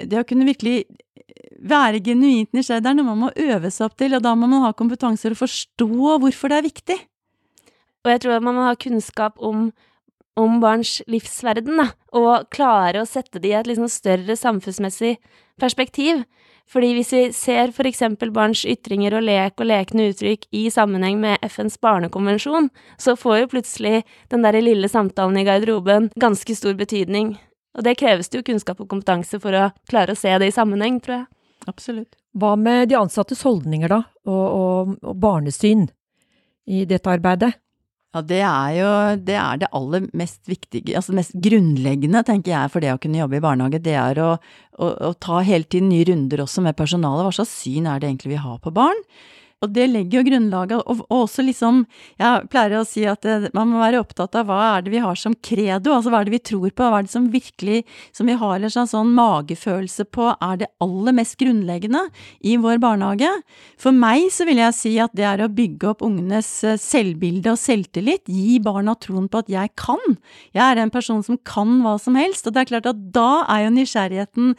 det 0.01 0.21
å 0.23 0.29
kunne 0.29 0.49
virkelig 0.49 0.87
være 1.65 2.01
genuint 2.05 2.53
nysgjerrig, 2.57 2.85
det 2.85 2.91
er 2.93 2.97
noe 2.99 3.13
man 3.13 3.27
må 3.27 3.35
øve 3.37 3.71
seg 3.73 3.89
opp 3.89 3.99
til, 4.01 4.17
og 4.17 4.25
da 4.25 4.33
må 4.37 4.49
man 4.49 4.65
ha 4.65 4.73
kompetanse 4.77 5.27
til 5.27 5.37
å 5.37 5.45
forstå 5.45 5.91
hvorfor 6.23 6.53
det 6.53 6.59
er 6.59 6.73
viktig. 6.73 7.05
Og 8.05 8.13
jeg 8.13 8.25
tror 8.25 8.39
at 8.39 8.45
man 8.45 8.59
må 8.59 8.69
ha 8.69 8.77
kunnskap 8.79 9.41
om, 9.41 9.71
om 10.37 10.59
barns 10.63 10.99
livsverden, 11.11 11.81
da, 11.81 11.89
og 12.15 12.49
klare 12.55 13.03
å 13.03 13.09
sette 13.09 13.41
det 13.41 13.53
i 13.53 13.57
et 13.59 13.71
liksom 13.71 13.89
større 13.93 14.37
samfunnsmessig 14.37 15.17
perspektiv. 15.61 16.25
Fordi 16.71 16.95
hvis 16.97 17.13
vi 17.13 17.23
ser 17.37 17.73
for 17.77 17.89
eksempel 17.89 18.31
barns 18.33 18.63
ytringer 18.69 19.17
og 19.19 19.27
lek 19.27 19.61
og 19.61 19.69
lekende 19.69 20.09
uttrykk 20.13 20.47
i 20.57 20.67
sammenheng 20.73 21.19
med 21.21 21.43
FNs 21.45 21.77
barnekonvensjon, 21.83 22.71
så 23.01 23.17
får 23.21 23.43
jo 23.43 23.51
plutselig 23.57 24.05
den 24.33 24.47
derre 24.47 24.63
lille 24.65 24.89
samtalen 24.89 25.37
i 25.41 25.45
garderoben 25.45 26.09
ganske 26.21 26.57
stor 26.57 26.77
betydning. 26.79 27.35
Og 27.77 27.85
det 27.85 27.99
kreves 28.01 28.31
det 28.31 28.41
jo 28.41 28.47
kunnskap 28.49 28.81
og 28.81 28.89
kompetanse 28.91 29.41
for 29.43 29.57
å 29.59 29.71
klare 29.91 30.15
å 30.15 30.19
se 30.19 30.33
det 30.41 30.49
i 30.49 30.55
sammenheng, 30.55 31.01
tror 31.05 31.19
jeg. 31.19 31.27
Absolutt. 31.69 32.17
Hva 32.35 32.55
med 32.61 32.89
de 32.91 32.97
ansattes 32.99 33.45
holdninger, 33.47 33.91
da, 33.91 34.01
og, 34.27 34.45
og, 34.45 34.97
og 35.05 35.21
barnesyn 35.21 35.87
i 36.65 36.85
dette 36.89 37.13
arbeidet? 37.13 37.53
Ja, 38.15 38.21
det 38.23 38.41
er 38.47 38.75
jo 38.79 38.91
det, 39.27 39.35
er 39.35 39.59
det 39.59 39.69
aller 39.75 40.05
mest 40.15 40.47
viktige, 40.47 40.95
altså 40.95 41.11
det 41.11 41.19
mest 41.19 41.33
grunnleggende, 41.43 42.23
tenker 42.23 42.53
jeg, 42.53 42.71
for 42.71 42.85
det 42.85 42.93
å 42.95 43.01
kunne 43.03 43.19
jobbe 43.19 43.41
i 43.41 43.43
barnehage. 43.43 43.81
Det 43.83 43.97
er 43.99 44.21
å, 44.23 44.29
å, 44.79 44.91
å 45.09 45.11
ta 45.19 45.41
hele 45.43 45.67
tiden 45.67 45.91
nye 45.91 46.07
runder 46.07 46.45
også 46.45 46.63
med 46.63 46.79
personalet. 46.79 47.27
Hva 47.27 47.35
slags 47.41 47.57
syn 47.65 47.89
er 47.91 47.99
det 47.99 48.13
egentlig 48.13 48.37
vi 48.37 48.45
har 48.45 48.61
på 48.63 48.71
barn? 48.75 49.03
Og 49.65 49.73
det 49.75 49.87
legger 49.91 50.21
jo 50.21 50.27
grunnlaget, 50.29 50.77
og, 50.85 51.03
og 51.09 51.25
også 51.25 51.45
liksom 51.47 51.85
Jeg 52.21 52.49
pleier 52.53 52.77
å 52.79 52.85
si 52.89 53.05
at 53.09 53.25
det, 53.25 53.51
man 53.57 53.71
må 53.73 53.81
være 53.81 54.03
opptatt 54.03 54.37
av 54.39 54.49
hva 54.49 54.61
er 54.75 54.85
det 54.85 54.93
vi 54.95 55.03
har 55.03 55.19
som 55.19 55.35
credo, 55.35 55.95
altså 55.95 56.13
hva 56.13 56.21
er 56.21 56.29
det 56.29 56.37
vi 56.37 56.43
tror 56.51 56.69
på, 56.71 56.89
hva 56.89 57.01
er 57.01 57.09
det 57.09 57.15
som 57.15 57.31
virkelig 57.33 57.83
Som 58.15 58.31
vi 58.31 58.37
har 58.41 58.57
en 58.59 58.75
sånn, 58.75 58.91
sånn 58.91 59.13
magefølelse 59.17 60.07
på 60.15 60.31
er 60.35 60.61
det 60.61 60.71
aller 60.85 61.17
mest 61.17 61.37
grunnleggende 61.41 62.03
i 62.45 62.57
vår 62.61 62.79
barnehage. 62.83 63.31
For 63.81 63.95
meg 63.95 64.29
så 64.35 64.47
vil 64.49 64.61
jeg 64.61 64.77
si 64.77 64.93
at 65.03 65.15
det 65.17 65.27
er 65.29 65.43
å 65.45 65.51
bygge 65.53 65.91
opp 65.93 66.05
ungenes 66.05 66.49
eh, 66.67 66.79
selvbilde 66.81 67.55
og 67.55 67.61
selvtillit, 67.61 68.29
gi 68.31 68.59
barna 68.63 68.95
troen 69.01 69.29
på 69.31 69.43
at 69.43 69.51
jeg 69.53 69.73
kan. 69.81 70.01
Jeg 70.55 70.63
er 70.65 70.83
en 70.83 70.93
person 70.95 71.23
som 71.27 71.39
kan 71.47 71.81
hva 71.85 71.97
som 72.03 72.19
helst, 72.19 72.47
og 72.47 72.55
det 72.55 72.65
er 72.65 72.73
klart 72.73 72.91
at 72.91 73.05
da 73.15 73.45
er 73.53 73.67
jo 73.67 73.75
nysgjerrigheten 73.79 74.55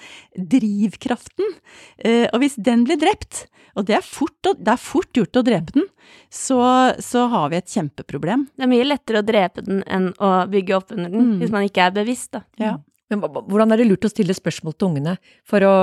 drivkraften. 0.56 1.58
Eh, 2.04 2.26
og 2.32 2.42
hvis 2.44 2.58
den 2.62 2.86
blir 2.88 3.00
drept, 3.02 3.46
og 3.76 3.88
det 3.90 3.98
er 3.98 4.06
fort, 4.06 4.36
det 4.46 4.72
er 4.72 4.80
fort 4.96 5.12
gjort 5.20 5.42
å 5.42 5.46
drepe 5.46 5.76
den, 5.76 5.86
så, 6.32 6.58
så 7.04 7.28
har 7.32 7.52
vi 7.52 7.60
et 7.60 7.72
kjempeproblem. 7.76 8.48
Det 8.56 8.66
er 8.66 8.72
mye 8.72 8.88
lettere 8.88 9.22
å 9.22 9.28
drepe 9.28 9.64
den 9.68 9.84
enn 9.86 10.10
å 10.24 10.34
bygge 10.52 10.76
opp 10.80 10.92
under 10.96 11.12
den, 11.12 11.32
Mm. 11.36 11.40
hvis 11.44 11.52
man 11.54 11.68
ikke 11.68 11.86
er 11.86 11.96
bevisst, 12.00 12.32
da. 12.36 12.46
Ja. 12.62 12.78
Men 13.12 13.22
hvordan 13.22 13.72
er 13.76 13.78
det 13.78 13.86
lurt 13.92 14.08
å 14.08 14.10
stille 14.10 14.34
spørsmål 14.34 14.74
til 14.80 14.88
ungene 14.90 15.18
for 15.46 15.62
å 15.62 15.74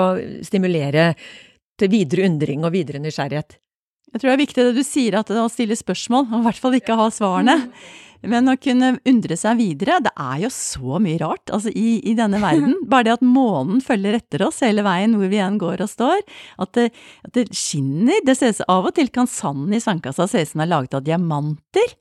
stimulere 0.43 1.13
til 1.79 1.93
videre 1.93 2.27
undring 2.27 2.65
og 2.67 2.73
videre 2.75 2.99
nysgjerrighet? 2.99 3.59
Jeg 4.13 4.21
tror 4.21 4.29
det 4.29 4.35
er 4.35 4.43
viktig 4.43 4.65
det 4.67 4.75
du 4.77 4.83
sier, 4.85 5.15
at 5.21 5.31
å 5.31 5.47
stille 5.49 5.77
spørsmål, 5.79 6.27
og 6.33 6.41
i 6.41 6.47
hvert 6.49 6.61
fall 6.61 6.75
ikke 6.77 6.97
ha 6.99 7.07
svarene. 7.15 7.55
Men 8.23 8.51
å 8.51 8.55
kunne 8.61 8.95
undre 9.09 9.37
seg 9.39 9.59
videre, 9.59 9.99
det 10.05 10.13
er 10.21 10.45
jo 10.45 10.51
så 10.55 10.99
mye 11.03 11.19
rart 11.23 11.51
altså 11.55 11.73
i, 11.75 11.99
i, 12.07 12.15
denne 12.19 12.39
verden. 12.45 12.77
Bare 12.91 13.09
det 13.09 13.17
at 13.17 13.27
månen 13.27 13.83
følger 13.85 14.19
etter 14.19 14.45
oss 14.47 14.63
hele 14.65 14.85
veien 14.87 15.17
hvor 15.19 15.31
vi 15.31 15.41
igjen 15.41 15.59
går 15.63 15.83
og 15.83 15.91
står. 15.91 16.23
At 16.63 16.75
det, 16.79 16.89
at 17.27 17.35
det 17.39 17.49
skinner. 17.57 18.23
Det 18.27 18.37
ses, 18.39 18.63
av 18.71 18.89
og 18.89 18.95
til 18.97 19.11
kan 19.15 19.31
sanden 19.31 19.75
i 19.75 19.83
sandkassa 19.83 20.29
se 20.31 20.45
ut 20.45 20.53
som 20.53 20.63
den 20.63 20.67
er 20.69 20.73
laget 20.75 20.97
av 20.99 21.05
diamanter. 21.07 21.97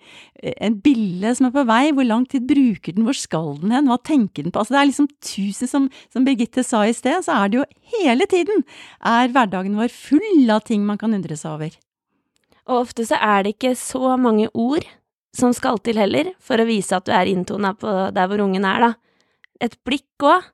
En 0.54 0.78
bille 0.84 1.34
som 1.38 1.50
er 1.50 1.56
på 1.56 1.66
vei, 1.70 1.84
hvor 1.96 2.08
lang 2.08 2.26
tid 2.30 2.48
bruker 2.50 2.98
den, 2.98 3.06
hvor 3.08 3.18
skal 3.18 3.56
den 3.62 3.74
hen, 3.76 3.90
hva 3.90 4.00
tenker 4.02 4.46
den 4.46 4.54
på? 4.54 4.62
Altså 4.62 4.78
det 4.78 4.82
er 4.82 4.92
liksom 4.92 5.12
tusen, 5.26 5.72
som, 5.72 5.92
som 6.14 6.26
Birgitte 6.28 6.66
sa 6.66 6.84
i 6.86 6.96
sted, 6.96 7.24
så 7.26 7.42
er 7.42 7.52
det 7.52 7.62
jo 7.62 7.70
hele 7.98 8.28
tiden 8.30 8.66
er 9.06 9.32
hverdagen 9.34 9.78
vår 9.80 9.92
full 9.94 10.52
av 10.54 10.66
ting 10.68 10.86
man 10.88 11.00
kan 11.02 11.14
undre 11.18 11.38
seg 11.38 11.56
over. 11.56 11.78
Og 12.70 12.84
ofte 12.86 13.06
så 13.08 13.18
er 13.18 13.44
det 13.44 13.56
ikke 13.56 13.74
så 13.80 14.16
mange 14.22 14.48
ord 14.54 14.86
som 15.36 15.54
skal 15.56 15.80
til 15.84 16.00
heller, 16.02 16.34
for 16.44 16.60
å 16.60 16.68
vise 16.68 16.96
at 16.98 17.08
du 17.08 17.14
er 17.16 17.30
inntona 17.32 17.74
på 17.78 17.92
der 18.16 18.28
hvor 18.28 18.44
ungen 18.44 18.68
er, 18.68 18.84
da. 18.84 18.92
Et 19.62 19.78
blikk 19.88 20.26
òg. 20.28 20.50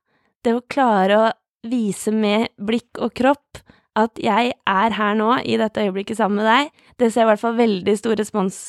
Det 0.45 0.53
å 0.53 0.63
klare 0.69 1.17
å 1.17 1.31
vise 1.67 2.13
med 2.13 2.53
blikk 2.61 3.01
og 3.03 3.11
kropp 3.17 3.59
at 3.97 4.19
jeg 4.21 4.53
er 4.53 4.95
her 4.95 5.17
nå, 5.17 5.31
i 5.41 5.57
dette 5.59 5.81
øyeblikket 5.81 6.19
sammen 6.19 6.43
med 6.43 6.47
deg, 6.47 6.69
det 7.01 7.09
ser 7.09 7.23
jeg 7.23 7.27
i 7.27 7.31
hvert 7.31 7.41
fall 7.41 7.57
veldig 7.57 7.95
stor 7.97 8.17
respons 8.19 8.59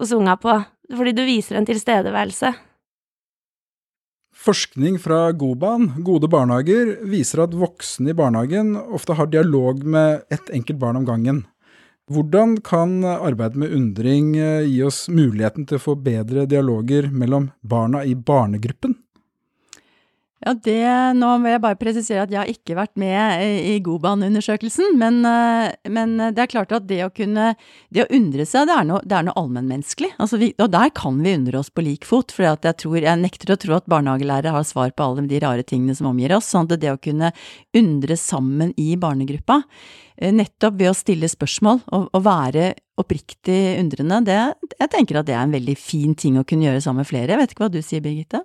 hos 0.00 0.12
unga 0.16 0.34
på, 0.42 0.56
fordi 0.90 1.14
du 1.14 1.22
viser 1.24 1.60
en 1.60 1.68
tilstedeværelse. 1.68 2.50
Forskning 4.44 4.98
fra 5.00 5.30
Goban, 5.38 5.92
Gode 6.04 6.28
barnehager, 6.28 6.96
viser 7.06 7.44
at 7.46 7.54
voksne 7.56 8.10
i 8.10 8.18
barnehagen 8.18 8.74
ofte 8.76 9.14
har 9.16 9.30
dialog 9.30 9.84
med 9.86 10.26
ett 10.34 10.50
enkelt 10.50 10.80
barn 10.82 10.98
om 10.98 11.06
gangen. 11.06 11.44
Hvordan 12.12 12.58
kan 12.60 12.98
arbeidet 13.04 13.56
med 13.56 13.72
undring 13.72 14.34
eh, 14.36 14.66
gi 14.68 14.82
oss 14.84 15.06
muligheten 15.08 15.64
til 15.64 15.78
å 15.78 15.84
få 15.86 15.94
bedre 15.96 16.44
dialoger 16.44 17.08
mellom 17.08 17.48
barna 17.64 18.02
i 18.04 18.12
barnegruppen? 18.12 18.98
Ja, 20.44 20.52
det, 20.52 20.80
Nå 21.16 21.30
vil 21.40 21.54
jeg 21.54 21.60
bare 21.64 21.78
presisere 21.80 22.24
at 22.26 22.32
jeg 22.32 22.36
har 22.36 22.50
ikke 22.50 22.76
vært 22.76 22.98
med 23.00 23.40
i 23.64 23.78
Goban-undersøkelsen. 23.84 24.98
Men, 25.00 25.22
eh, 25.24 25.72
men, 25.88 26.18
det 26.36 26.42
er 26.42 26.50
klart 26.52 26.74
at 26.76 26.84
det 26.84 27.00
å 27.06 27.12
kunne 27.14 27.54
det 27.88 28.04
å 28.04 28.10
undre 28.12 28.44
seg, 28.48 28.68
det 28.68 28.76
er 28.76 28.84
noe, 28.90 29.00
det 29.08 29.16
er 29.16 29.24
noe 29.24 29.38
allmennmenneskelig. 29.40 30.12
Altså 30.20 30.36
og 30.44 30.68
der 30.74 30.92
kan 30.92 31.22
vi 31.24 31.32
undre 31.38 31.62
oss 31.62 31.72
på 31.72 31.86
lik 31.86 32.04
fot. 32.04 32.34
For 32.34 32.44
jeg, 32.44 32.60
jeg 33.00 33.22
nekter 33.22 33.54
å 33.54 33.58
tro 33.60 33.78
at 33.78 33.88
barnehagelærere 33.88 34.52
har 34.52 34.68
svar 34.68 34.92
på 34.92 35.08
alle 35.08 35.24
de 35.30 35.40
rare 35.40 35.64
tingene 35.64 35.96
som 35.96 36.12
omgir 36.12 36.36
oss. 36.36 36.52
sånn 36.52 36.68
at 36.68 36.76
det 36.82 36.92
å 36.92 37.00
kunne 37.00 37.32
undre 37.72 38.20
sammen 38.20 38.76
i 38.76 38.98
barnegruppa, 39.00 39.62
eh, 40.18 40.34
nettopp 40.34 40.76
ved 40.76 40.92
å 40.92 40.98
stille 40.98 41.30
spørsmål 41.30 41.86
og, 41.88 42.10
og 42.12 42.24
være 42.26 42.74
oppriktig 43.00 43.78
undrende, 43.80 44.20
det, 44.28 44.40
jeg 44.76 44.92
tenker 44.92 45.18
at 45.18 45.26
det 45.26 45.34
er 45.34 45.46
en 45.48 45.56
veldig 45.56 45.74
fin 45.80 46.12
ting 46.14 46.36
å 46.38 46.44
kunne 46.44 46.68
gjøre 46.68 46.84
sammen 46.84 47.00
med 47.00 47.08
flere. 47.08 47.32
Jeg 47.32 47.40
vet 47.40 47.54
ikke 47.54 47.64
hva 47.64 47.72
du 47.72 47.80
sier, 47.80 48.04
Birgitte? 48.04 48.44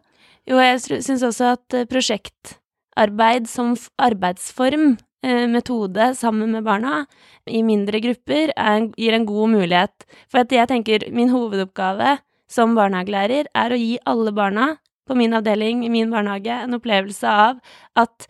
Jo, 0.50 0.58
jeg 0.58 1.03
syns 1.06 1.22
også 1.22 1.51
at 1.53 1.75
eh, 1.77 1.86
prosjektarbeid 1.86 3.46
som 3.50 3.75
arbeidsform, 4.01 4.96
eh, 5.22 5.46
metode, 5.46 6.08
sammen 6.18 6.56
med 6.56 6.65
barna, 6.65 7.03
i 7.46 7.62
mindre 7.62 8.01
grupper, 8.01 8.50
er, 8.58 8.88
gir 8.98 9.13
en 9.13 9.27
god 9.29 9.53
mulighet. 9.53 10.08
For 10.32 10.41
at 10.41 10.56
jeg 10.56 10.72
tenker 10.72 11.06
min 11.13 11.29
hovedoppgave 11.29 12.18
som 12.50 12.74
barnehagelærer 12.74 13.51
er 13.53 13.75
å 13.75 13.77
gi 13.77 14.00
alle 14.10 14.34
barna 14.34 14.72
på 15.06 15.18
min 15.18 15.38
avdeling, 15.38 15.84
i 15.86 15.91
min 15.94 16.10
barnehage, 16.10 16.63
en 16.65 16.79
opplevelse 16.79 17.29
av 17.29 17.62
at 17.98 18.25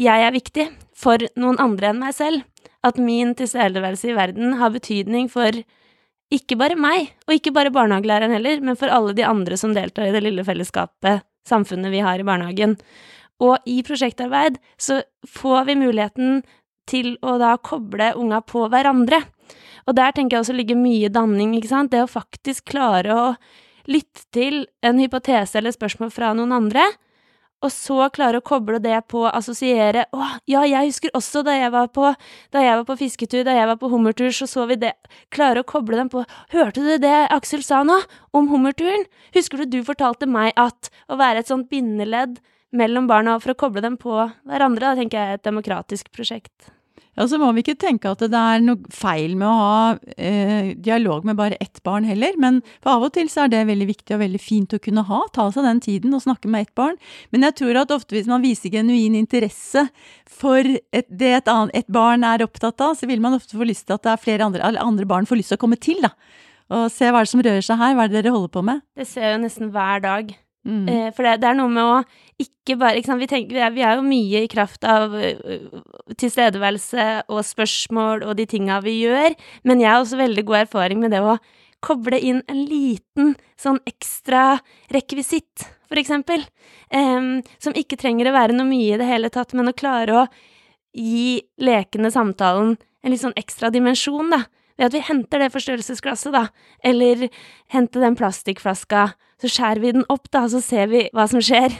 jeg 0.00 0.26
er 0.26 0.36
viktig 0.36 0.68
for 0.96 1.24
noen 1.40 1.56
andre 1.60 1.94
enn 1.94 2.04
meg 2.04 2.16
selv. 2.16 2.44
At 2.84 3.00
min 3.00 3.32
tilstedeværelse 3.36 4.12
i 4.12 4.16
verden 4.16 4.58
har 4.60 4.76
betydning 4.76 5.32
for 5.32 5.56
ikke 6.30 6.56
bare 6.60 6.76
meg, 6.76 7.10
og 7.26 7.36
ikke 7.36 7.52
bare 7.56 7.72
barnehagelæreren 7.72 8.36
heller, 8.36 8.60
men 8.60 8.76
for 8.76 8.92
alle 8.92 9.16
de 9.16 9.24
andre 9.24 9.56
som 9.60 9.72
deltar 9.76 10.08
i 10.08 10.14
det 10.14 10.22
lille 10.28 10.44
fellesskapet 10.44 11.24
samfunnet 11.48 11.92
vi 11.92 12.02
har 12.04 12.20
i 12.20 12.26
barnehagen. 12.26 12.76
Og 13.40 13.56
i 13.68 13.80
prosjektarbeid 13.86 14.58
så 14.80 15.00
får 15.28 15.68
vi 15.70 15.78
muligheten 15.80 16.40
til 16.90 17.14
å 17.22 17.36
da 17.40 17.54
koble 17.62 18.12
unga 18.18 18.42
på 18.44 18.66
hverandre. 18.72 19.22
Og 19.88 19.96
der 19.96 20.12
tenker 20.14 20.36
jeg 20.36 20.44
også 20.44 20.56
ligger 20.58 20.78
mye 20.78 21.10
danning, 21.12 21.54
ikke 21.56 21.70
sant. 21.70 21.92
Det 21.94 22.02
å 22.04 22.10
faktisk 22.10 22.68
klare 22.72 23.14
å 23.16 23.26
lytte 23.90 24.26
til 24.34 24.64
en 24.86 25.00
hypotese 25.00 25.58
eller 25.58 25.74
spørsmål 25.74 26.12
fra 26.14 26.34
noen 26.36 26.52
andre, 26.54 26.84
og 27.60 27.72
så 27.72 28.08
klare 28.14 28.40
å 28.40 28.44
koble 28.44 28.80
det 28.82 28.96
på, 29.12 29.26
assosiere 29.28 30.06
Å, 30.16 30.28
ja, 30.48 30.62
jeg 30.68 30.90
husker 30.90 31.12
også 31.16 31.42
da 31.46 31.56
jeg 31.58 31.72
var 31.74 31.90
på, 31.92 32.08
da 32.54 32.62
jeg 32.64 32.78
var 32.80 32.86
på 32.88 32.96
fisketur, 33.02 33.44
da 33.44 33.56
jeg 33.56 33.68
var 33.68 33.76
på 33.80 33.90
hummertur, 33.92 34.30
så 34.32 34.48
så 34.48 34.66
vi 34.70 34.78
det. 34.80 34.94
Klare 35.34 35.60
å 35.60 35.68
koble 35.68 35.98
dem 36.00 36.10
på 36.12 36.24
Hørte 36.54 36.84
du 36.84 36.94
det 37.02 37.16
Aksel 37.34 37.64
sa 37.66 37.82
nå, 37.84 38.00
om 38.32 38.48
hummerturen? 38.52 39.04
Husker 39.36 39.60
du 39.60 39.76
du 39.76 39.84
fortalte 39.86 40.28
meg 40.30 40.56
at 40.56 40.92
Å 41.10 41.20
være 41.20 41.44
et 41.44 41.52
sånt 41.52 41.68
bindeledd 41.70 42.40
mellom 42.72 43.08
barna 43.10 43.36
for 43.42 43.52
å 43.52 43.58
koble 43.58 43.82
dem 43.84 43.96
på 44.00 44.14
hverandre, 44.46 44.92
da 44.92 44.98
tenker 44.98 45.18
jeg 45.18 45.32
er 45.32 45.40
et 45.40 45.48
demokratisk 45.48 46.12
prosjekt. 46.14 46.70
Ja, 47.20 47.26
så 47.28 47.36
må 47.36 47.50
vi 47.52 47.60
ikke 47.60 47.76
tenke 47.76 48.08
at 48.14 48.22
det 48.32 48.38
er 48.38 48.62
noe 48.64 48.80
feil 48.96 49.34
med 49.36 49.44
å 49.44 49.56
ha 49.58 49.80
eh, 50.16 50.70
dialog 50.80 51.26
med 51.28 51.36
bare 51.36 51.58
ett 51.60 51.82
barn 51.84 52.06
heller, 52.08 52.32
men 52.40 52.62
for 52.78 52.94
av 52.94 53.04
og 53.10 53.12
til 53.12 53.28
så 53.28 53.42
er 53.44 53.52
det 53.52 53.66
veldig 53.68 53.88
viktig 53.90 54.16
og 54.16 54.22
veldig 54.22 54.40
fint 54.40 54.72
å 54.72 54.80
kunne 54.80 55.04
ha, 55.04 55.18
ta 55.36 55.50
seg 55.52 55.68
den 55.68 55.82
tiden 55.84 56.16
og 56.16 56.24
snakke 56.24 56.48
med 56.48 56.64
ett 56.64 56.74
barn. 56.80 56.96
Men 57.28 57.44
jeg 57.44 57.58
tror 57.60 57.82
at 57.82 57.92
ofte 57.92 58.16
hvis 58.16 58.30
man 58.30 58.40
viser 58.40 58.72
genuin 58.72 59.18
interesse 59.20 59.84
for 60.24 60.64
et, 60.64 61.10
det 61.12 61.34
et, 61.42 61.52
annet, 61.52 61.76
et 61.76 61.92
barn 61.92 62.24
er 62.24 62.46
opptatt 62.46 62.80
av, 62.88 62.96
så 62.96 63.10
vil 63.10 63.20
man 63.20 63.36
ofte 63.36 63.60
få 63.60 63.68
lyst 63.68 63.90
til 63.90 64.00
at 64.00 64.08
det 64.08 64.14
er 64.14 64.24
flere 64.24 64.48
andre, 64.48 64.72
andre 64.80 65.08
barn 65.12 65.28
får 65.28 65.42
lyst 65.42 65.52
til 65.52 65.60
å 65.60 65.64
komme 65.66 65.76
til, 65.76 66.00
da. 66.00 66.14
Og 66.72 66.88
se 66.88 67.10
hva 67.10 67.20
er 67.20 67.28
det 67.28 67.34
som 67.36 67.44
rører 67.44 67.66
seg 67.68 67.84
her, 67.84 67.98
hva 67.98 68.08
er 68.08 68.14
det 68.14 68.22
dere 68.22 68.32
holder 68.32 68.56
på 68.56 68.64
med? 68.64 68.80
Det 68.96 69.04
ser 69.12 69.28
jeg 69.28 69.36
jo 69.36 69.44
nesten 69.44 69.74
hver 69.76 70.00
dag. 70.08 70.32
Mm. 70.66 70.88
Eh, 70.88 71.08
for 71.16 71.24
det, 71.24 71.38
det, 71.40 71.48
er 71.48 71.56
noe 71.56 71.72
med 71.72 71.88
å 71.88 72.00
ikke 72.40 72.76
bare 72.80 73.00
ikke 73.00 73.08
sant, 73.08 73.22
vi, 73.22 73.28
tenker, 73.30 73.56
vi, 73.56 73.62
er, 73.64 73.72
vi, 73.72 73.84
er, 73.84 73.96
jo 73.96 74.04
mye 74.04 74.42
i 74.44 74.50
kraft 74.50 74.84
av 74.84 75.14
uh, 75.16 75.80
tilstedeværelse 76.20 77.06
og 77.32 77.40
spørsmål 77.48 78.26
og 78.28 78.36
de 78.36 78.46
tinga 78.48 78.80
vi 78.84 78.98
gjør, 79.06 79.36
men 79.64 79.80
jeg 79.80 79.88
har 79.88 80.02
også 80.02 80.20
veldig 80.20 80.44
god 80.50 80.62
erfaring 80.66 81.00
med 81.00 81.16
det 81.16 81.22
å 81.24 81.38
koble 81.80 82.20
inn 82.20 82.42
en 82.52 82.60
liten 82.68 83.34
sånn 83.60 83.80
ekstra 83.88 84.60
rekvisitt, 84.92 85.64
for 85.88 86.00
eksempel, 86.00 86.44
um, 86.92 87.40
som 87.56 87.76
ikke 87.76 87.98
trenger 88.00 88.28
å 88.28 88.36
være 88.36 88.56
noe 88.56 88.68
mye 88.68 88.94
i 88.94 89.00
det 89.00 89.08
hele 89.08 89.32
tatt, 89.32 89.56
men 89.56 89.72
å 89.72 89.76
klare 89.76 90.22
å 90.22 90.28
gi 90.92 91.40
lekende 91.62 92.12
samtalen 92.12 92.76
en 93.00 93.14
litt 93.14 93.22
sånn 93.22 93.36
ekstra 93.40 93.72
dimensjon, 93.72 94.28
da 94.32 94.44
ved 94.80 94.88
at 94.88 94.96
vi 94.96 95.04
henter 95.04 95.44
det 95.44 95.52
forstørrelsesglasset, 95.52 96.32
da, 96.32 96.46
eller 96.80 97.28
henter 97.74 98.06
den 98.06 98.16
plastikkflaska, 98.16 99.10
så 99.40 99.52
skjærer 99.52 99.84
vi 99.84 99.94
den 99.98 100.08
opp, 100.08 100.30
da, 100.32 100.46
så 100.48 100.62
ser 100.64 100.88
vi 100.92 101.06
hva 101.12 101.28
som 101.28 101.44
skjer. 101.44 101.76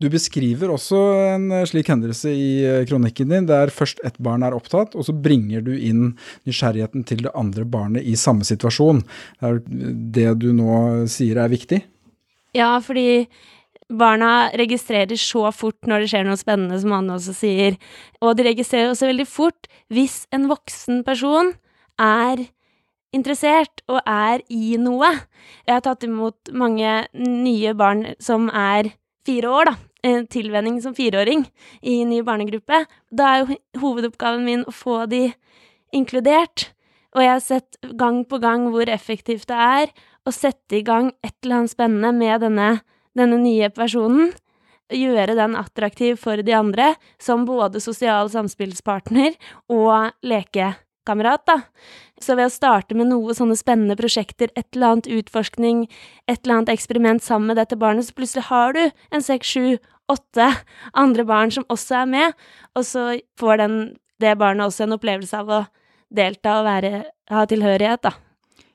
Du 0.00 0.06
beskriver 0.08 0.70
også 0.72 0.98
en 1.34 1.50
eh, 1.52 1.66
slik 1.68 1.90
hendelse 1.92 2.30
i 2.32 2.50
eh, 2.64 2.84
kronikken 2.88 3.34
din, 3.34 3.48
der 3.50 3.72
først 3.74 4.00
ett 4.06 4.16
barn 4.22 4.46
er 4.46 4.56
opptatt, 4.56 4.94
og 4.96 5.04
så 5.04 5.12
bringer 5.12 5.60
du 5.66 5.74
inn 5.74 6.14
nysgjerrigheten 6.48 7.04
til 7.08 7.26
det 7.26 7.34
andre 7.36 7.66
barnet 7.68 8.06
i 8.08 8.16
samme 8.16 8.46
situasjon. 8.48 9.02
Det 10.14 10.30
du 10.40 10.52
nå 10.56 10.78
sier 11.10 11.42
er 11.42 11.52
viktig? 11.52 11.82
Ja, 12.56 12.72
fordi 12.82 13.26
barna 13.90 14.48
registrerer 14.56 15.18
så 15.20 15.50
fort 15.52 15.84
når 15.90 16.04
det 16.04 16.12
skjer 16.14 16.24
noe 16.24 16.40
spennende, 16.40 16.78
som 16.80 16.94
Anne 16.96 17.18
også 17.18 17.34
sier. 17.36 17.76
Og 18.24 18.38
de 18.38 18.46
registrerer 18.48 18.94
også 18.94 19.10
veldig 19.10 19.28
fort 19.28 19.68
hvis 19.92 20.22
en 20.32 20.48
voksen 20.48 21.04
person 21.04 21.52
er 22.00 22.46
interessert 23.14 23.82
og 23.90 24.00
er 24.06 24.42
i 24.52 24.76
noe. 24.80 25.10
Jeg 25.66 25.76
har 25.76 25.84
tatt 25.84 26.06
imot 26.06 26.52
mange 26.54 27.04
nye 27.18 27.74
barn 27.78 28.04
som 28.22 28.48
er 28.54 28.92
fire 29.26 29.54
år, 29.60 29.70
da. 29.72 29.78
Tilvenning 30.32 30.78
som 30.80 30.94
fireåring 30.96 31.42
i 31.84 31.98
ny 32.08 32.22
barnegruppe. 32.24 32.86
Da 33.12 33.34
er 33.34 33.42
jo 33.42 33.58
hovedoppgaven 33.82 34.46
min 34.46 34.62
å 34.64 34.72
få 34.72 35.02
de 35.10 35.26
inkludert. 35.92 36.70
Og 37.12 37.24
jeg 37.24 37.32
har 37.34 37.42
sett 37.44 37.80
gang 37.98 38.22
på 38.24 38.38
gang 38.40 38.70
hvor 38.72 38.88
effektivt 38.88 39.50
det 39.50 39.58
er 39.60 39.92
å 40.24 40.32
sette 40.32 40.78
i 40.78 40.84
gang 40.86 41.10
et 41.26 41.34
eller 41.42 41.62
annet 41.62 41.74
spennende 41.74 42.14
med 42.16 42.46
denne, 42.46 42.70
denne 43.18 43.40
nye 43.42 43.68
personen. 43.74 44.30
Gjøre 44.90 45.36
den 45.38 45.52
attraktiv 45.58 46.16
for 46.22 46.40
de 46.42 46.54
andre, 46.56 46.94
som 47.20 47.44
både 47.46 47.82
sosial 47.82 48.30
samspillspartner 48.32 49.36
og 49.68 50.14
lekepartner 50.24 50.80
kamerat, 51.10 51.44
da. 51.50 51.58
Så 52.22 52.36
ved 52.38 52.48
å 52.48 52.54
starte 52.54 52.96
med 52.96 53.10
noe 53.10 53.34
sånne 53.36 53.58
spennende 53.58 53.98
prosjekter, 53.98 54.52
et 54.54 54.68
eller 54.76 54.94
annet 54.94 55.10
utforskning, 55.20 55.86
et 56.30 56.40
eller 56.44 56.60
annet 56.60 56.74
eksperiment 56.76 57.24
sammen 57.24 57.50
med 57.50 57.60
dette 57.60 57.78
barnet, 57.80 58.08
så 58.08 58.16
plutselig 58.16 58.46
har 58.50 58.76
du 58.76 58.82
en 58.86 59.24
seks, 59.24 59.50
sju, 59.50 59.80
åtte 60.10 60.48
andre 60.98 61.26
barn 61.26 61.52
som 61.54 61.66
også 61.70 62.00
er 62.02 62.08
med, 62.10 62.40
og 62.74 62.86
så 62.86 63.04
får 63.40 63.62
den, 63.62 63.76
det 64.20 64.34
barnet 64.40 64.66
også 64.68 64.86
en 64.86 64.98
opplevelse 64.98 65.38
av 65.38 65.54
å 65.54 65.60
delta 66.10 66.58
og 66.60 66.66
være, 66.66 67.04
ha 67.30 67.46
tilhørighet, 67.48 68.02
da. 68.08 68.16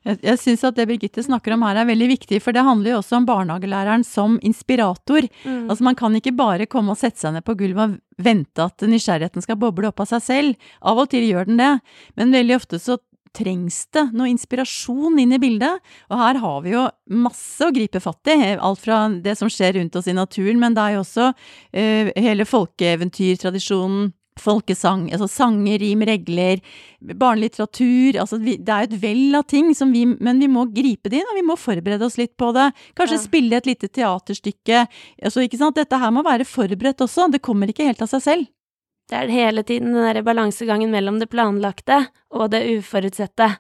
Jeg, 0.06 0.20
jeg 0.22 0.42
syns 0.42 0.64
at 0.68 0.78
det 0.78 0.86
Birgitte 0.90 1.24
snakker 1.26 1.56
om 1.56 1.66
her 1.66 1.82
er 1.82 1.90
veldig 1.90 2.10
viktig, 2.14 2.40
for 2.44 2.56
det 2.56 2.66
handler 2.66 2.94
jo 2.94 3.00
også 3.02 3.20
om 3.20 3.26
barnehagelæreren 3.30 4.06
som 4.06 4.38
inspirator. 4.46 5.26
Mm. 5.44 5.66
Altså 5.66 5.88
man 5.88 5.98
kan 5.98 6.16
ikke 6.18 6.36
bare 6.38 6.70
komme 6.70 6.94
og 6.94 7.02
sette 7.02 7.24
seg 7.24 7.34
ned 7.36 7.46
på 7.48 7.58
gulvet 7.58 7.96
og 7.96 8.24
vente 8.26 8.70
at 8.70 8.86
nysgjerrigheten 8.86 9.44
skal 9.44 9.60
boble 9.60 9.90
opp 9.90 10.04
av 10.04 10.12
seg 10.14 10.24
selv. 10.24 10.70
Av 10.86 11.02
og 11.02 11.10
til 11.12 11.26
gjør 11.26 11.50
den 11.50 11.62
det, 11.62 11.74
men 12.20 12.36
veldig 12.36 12.60
ofte 12.60 12.82
så 12.82 13.00
trengs 13.36 13.82
det 13.92 14.06
noe 14.16 14.30
inspirasjon 14.32 15.20
inn 15.20 15.36
i 15.36 15.40
bildet. 15.42 15.82
Og 16.12 16.22
her 16.22 16.40
har 16.44 16.62
vi 16.64 16.76
jo 16.76 16.86
masse 17.26 17.66
å 17.66 17.74
gripe 17.76 18.02
fatt 18.04 18.32
i, 18.32 18.38
alt 18.56 18.84
fra 18.84 19.06
det 19.10 19.36
som 19.40 19.52
skjer 19.52 19.76
rundt 19.80 19.98
oss 20.00 20.08
i 20.08 20.16
naturen, 20.16 20.62
men 20.62 20.78
det 20.78 20.86
er 20.86 20.96
jo 20.96 21.02
også 21.04 21.32
uh, 21.34 22.14
hele 22.16 22.48
folkeeventyrtradisjonen. 22.48 24.14
Folkesang, 24.42 25.08
altså 25.16 25.30
sanger, 25.32 25.80
rim, 25.80 26.02
regler, 26.06 26.60
barnelitteratur 27.00 28.18
altså 28.20 28.40
vi, 28.42 28.58
Det 28.60 28.74
er 28.74 28.88
et 28.90 28.96
vell 29.00 29.38
av 29.38 29.46
ting, 29.48 29.70
vi, 29.94 30.04
men 30.06 30.42
vi 30.44 30.50
må 30.52 30.66
gripe 30.76 31.10
det 31.10 31.22
inn, 31.22 31.30
og 31.32 31.40
vi 31.40 31.46
må 31.48 31.56
forberede 31.60 32.06
oss 32.06 32.20
litt 32.20 32.36
på 32.38 32.52
det. 32.56 32.68
Kanskje 33.00 33.16
ja. 33.16 33.24
spille 33.24 33.58
et 33.58 33.70
lite 33.70 33.88
teaterstykke. 33.88 34.86
Altså, 35.24 35.46
ikke 35.46 35.62
sant? 35.62 35.80
Dette 35.80 36.00
her 36.02 36.12
må 36.12 36.26
være 36.26 36.48
forberedt 36.48 37.06
også, 37.06 37.30
det 37.32 37.44
kommer 37.46 37.72
ikke 37.72 37.88
helt 37.88 38.04
av 38.04 38.12
seg 38.12 38.26
selv. 38.26 38.52
Det 39.10 39.18
er 39.20 39.30
hele 39.30 39.64
tiden 39.64 39.94
den 39.94 40.02
derre 40.02 40.26
balansegangen 40.26 40.92
mellom 40.92 41.20
det 41.22 41.30
planlagte 41.30 42.08
og 42.34 42.50
det 42.52 42.64
uforutsette. 42.74 43.52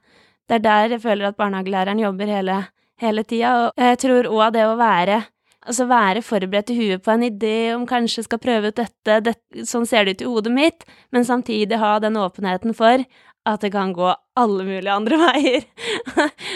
Det 0.45 0.57
er 0.57 0.65
der 0.65 0.95
jeg 0.95 1.03
føler 1.05 1.29
at 1.29 1.37
barnehagelæreren 1.37 2.01
jobber 2.01 2.29
hele, 2.29 2.57
hele 3.01 3.23
tida, 3.23 3.53
og 3.69 3.81
jeg 3.81 4.01
tror 4.01 4.29
òg 4.29 4.57
det 4.57 4.65
å 4.65 4.75
være 4.79 5.21
Altså 5.65 5.87
være 5.89 6.21
forberedt 6.25 6.69
i 6.69 6.77
huet 6.77 7.03
på 7.05 7.13
en 7.13 7.25
idé 7.25 7.73
om 7.73 7.87
kanskje 7.89 8.25
skal 8.27 8.41
prøve 8.41 8.69
ut 8.69 8.77
dette, 8.77 9.19
det, 9.25 9.35
sånn 9.65 9.87
ser 9.89 10.05
det 10.05 10.17
ut 10.17 10.25
i 10.25 10.27
hodet 10.29 10.53
mitt, 10.53 10.85
men 11.15 11.25
samtidig 11.25 11.79
ha 11.81 11.95
den 12.03 12.19
åpenheten 12.21 12.75
for 12.77 13.01
at 13.45 13.61
det 13.61 13.71
kan 13.73 13.93
gå 13.93 14.11
alle 14.37 14.65
mulige 14.65 14.93
andre 14.93 15.19
veier. 15.25 15.65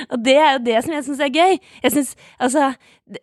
og 0.10 0.24
det 0.26 0.38
er 0.38 0.52
jo 0.56 0.64
det 0.66 0.78
som 0.86 0.96
jeg 0.96 1.08
syns 1.08 1.24
er 1.26 1.34
gøy. 1.34 1.58
Jeg 1.86 1.96
syns 1.96 2.16
Altså, 2.38 2.72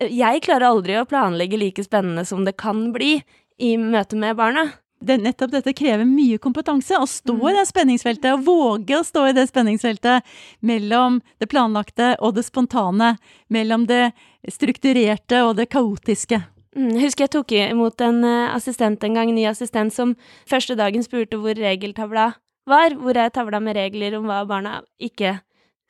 jeg 0.02 0.42
klarer 0.46 0.70
aldri 0.70 0.98
å 0.98 1.06
planlegge 1.08 1.60
like 1.60 1.86
spennende 1.86 2.26
som 2.26 2.44
det 2.46 2.56
kan 2.58 2.88
bli 2.94 3.20
i 3.62 3.76
møte 3.80 4.18
med 4.20 4.36
barna 4.38 4.68
det, 5.00 5.18
nettopp 5.20 5.52
dette 5.52 5.74
krever 5.76 6.06
mye 6.08 6.38
kompetanse. 6.42 6.98
Å 6.98 7.06
stå 7.10 7.36
mm. 7.36 7.46
i 7.50 7.54
det 7.58 7.64
spenningsfeltet, 7.68 8.30
og 8.34 8.44
våge 8.46 8.98
å 8.98 9.04
stå 9.06 9.26
i 9.30 9.36
det 9.36 9.46
spenningsfeltet 9.50 10.36
mellom 10.64 11.20
det 11.40 11.50
planlagte 11.52 12.14
og 12.20 12.36
det 12.38 12.46
spontane. 12.46 13.14
Mellom 13.52 13.86
det 13.90 14.10
strukturerte 14.52 15.42
og 15.46 15.56
det 15.60 15.68
kaotiske. 15.72 16.40
Mm, 16.76 16.90
jeg 16.92 17.06
husker 17.06 17.24
jeg 17.24 17.32
tok 17.32 17.54
imot 17.56 18.02
en 18.04 18.20
eh, 18.28 18.52
assistent 18.52 19.04
en 19.06 19.16
gang, 19.16 19.30
en 19.32 19.38
ny 19.38 19.46
assistent, 19.48 19.94
som 19.94 20.12
første 20.48 20.76
dagen 20.76 21.04
spurte 21.04 21.38
hvor 21.40 21.56
regeltavla 21.56 22.34
var. 22.68 22.96
Hvor 23.00 23.16
er 23.16 23.32
tavla 23.32 23.62
med 23.62 23.78
regler 23.78 24.18
om 24.18 24.28
hva 24.28 24.42
barna 24.48 24.80
ikke 25.00 25.38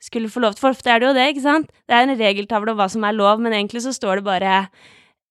skulle 0.03 0.31
få 0.31 0.43
lov 0.43 0.55
til? 0.55 0.63
For 0.63 0.75
ofte 0.77 0.93
er 0.93 1.01
det 1.01 1.09
jo 1.09 1.17
det, 1.17 1.25
ikke 1.33 1.47
sant? 1.47 1.73
Det 1.89 1.97
er 1.97 2.07
en 2.07 2.19
regeltavle 2.19 2.71
om 2.71 2.79
hva 2.79 2.87
som 2.91 3.03
er 3.07 3.17
lov, 3.17 3.43
men 3.43 3.55
egentlig 3.57 3.83
så 3.83 3.95
står 3.95 4.21
det 4.21 4.29
bare 4.29 4.53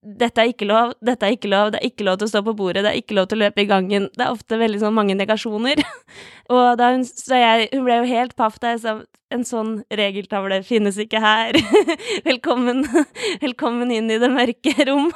dette 0.07 0.43
er 0.43 0.53
ikke 0.53 0.69
lov, 0.69 0.93
dette 1.05 1.27
er 1.27 1.35
ikke 1.35 1.51
lov, 1.51 1.73
det 1.75 1.81
er 1.81 1.89
ikke 1.89 2.05
lov 2.07 2.19
til 2.21 2.29
å 2.29 2.31
stå 2.31 2.43
på 2.47 2.55
bordet, 2.59 2.85
det 2.85 2.93
er 2.93 3.01
ikke 3.01 3.17
lov 3.19 3.27
til 3.31 3.41
å 3.41 3.45
løpe 3.47 3.63
i 3.65 3.69
gangen. 3.69 4.09
Det 4.15 4.23
er 4.23 4.35
ofte 4.35 4.59
veldig 4.61 4.79
sånn 4.83 4.95
mange 4.95 5.17
negasjoner. 5.19 5.83
og 6.55 6.67
da 6.79 6.93
hun, 6.95 7.03
så 7.07 7.41
jeg, 7.41 7.71
hun 7.73 7.87
ble 7.89 8.01
jo 8.03 8.11
helt 8.13 8.37
paff 8.39 8.61
da 8.63 8.75
jeg 8.75 8.83
sa 8.85 8.97
en 9.35 9.43
sånn 9.43 9.73
regeltavle 9.99 10.61
finnes 10.67 10.99
ikke 11.03 11.21
her. 11.23 11.59
velkommen, 12.29 12.85
velkommen 13.45 13.91
inn 13.95 14.13
i 14.13 14.21
det 14.23 14.31
mørke 14.31 14.75
rom. 14.87 15.11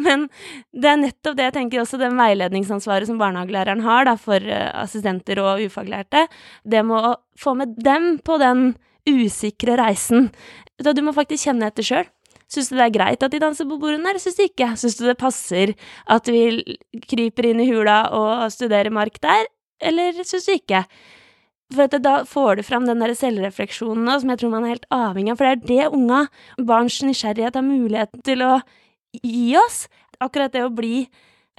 Men 0.00 0.28
det 0.72 0.92
er 0.94 1.00
nettopp 1.04 1.36
det 1.36 1.50
jeg 1.50 1.56
tenker 1.58 1.84
også, 1.84 2.00
det 2.00 2.12
veiledningsansvaret 2.16 3.10
som 3.10 3.20
barnehagelæreren 3.20 3.84
har 3.84 4.08
da, 4.08 4.16
for 4.20 4.40
uh, 4.40 4.70
assistenter 4.80 5.42
og 5.44 5.66
ufaglærte. 5.68 6.24
Det 6.64 6.84
med 6.86 7.10
å 7.12 7.16
få 7.38 7.58
med 7.58 7.76
dem 7.84 8.14
på 8.24 8.40
den 8.40 8.70
usikre 9.08 9.76
reisen. 9.80 10.30
Du 10.80 11.02
må 11.04 11.12
faktisk 11.16 11.48
kjenne 11.48 11.68
etter 11.68 11.84
sjøl. 11.84 12.08
Syns 12.48 12.70
du 12.70 12.78
det 12.78 12.86
er 12.86 12.94
greit 12.94 13.24
at 13.24 13.32
de 13.32 13.40
danser 13.42 13.68
på 13.68 13.76
bordene, 13.76 14.08
eller 14.08 14.22
syns 14.22 14.38
du 14.38 14.46
ikke? 14.46 14.70
Syns 14.80 14.96
du 14.96 15.04
det 15.04 15.18
passer 15.20 15.74
at 16.08 16.28
vi 16.32 16.78
kryper 17.04 17.50
inn 17.50 17.60
i 17.60 17.68
hula 17.68 18.00
og 18.16 18.46
studerer 18.54 18.92
mark 18.94 19.20
der, 19.24 19.48
eller 19.84 20.16
syns 20.24 20.48
du 20.48 20.54
ikke? 20.56 20.84
For 21.76 22.00
da 22.00 22.14
får 22.24 22.56
du 22.56 22.64
fram 22.64 22.86
den 22.88 23.02
der 23.04 23.12
selvrefleksjonen 23.12 24.08
som 24.22 24.30
jeg 24.32 24.40
tror 24.40 24.54
man 24.54 24.64
er 24.64 24.78
helt 24.78 24.88
avhengig 24.94 25.34
av, 25.34 25.40
for 25.40 25.44
det 25.44 25.52
er 25.52 25.66
det 25.68 25.98
unga, 25.98 26.22
barns 26.70 27.02
nysgjerrighet, 27.04 27.58
har 27.60 27.66
muligheten 27.66 28.24
til 28.24 28.44
å 28.46 28.54
gi 29.20 29.52
oss. 29.60 29.82
Akkurat 30.24 30.54
det 30.54 30.64
å 30.64 30.72
bli 30.72 31.04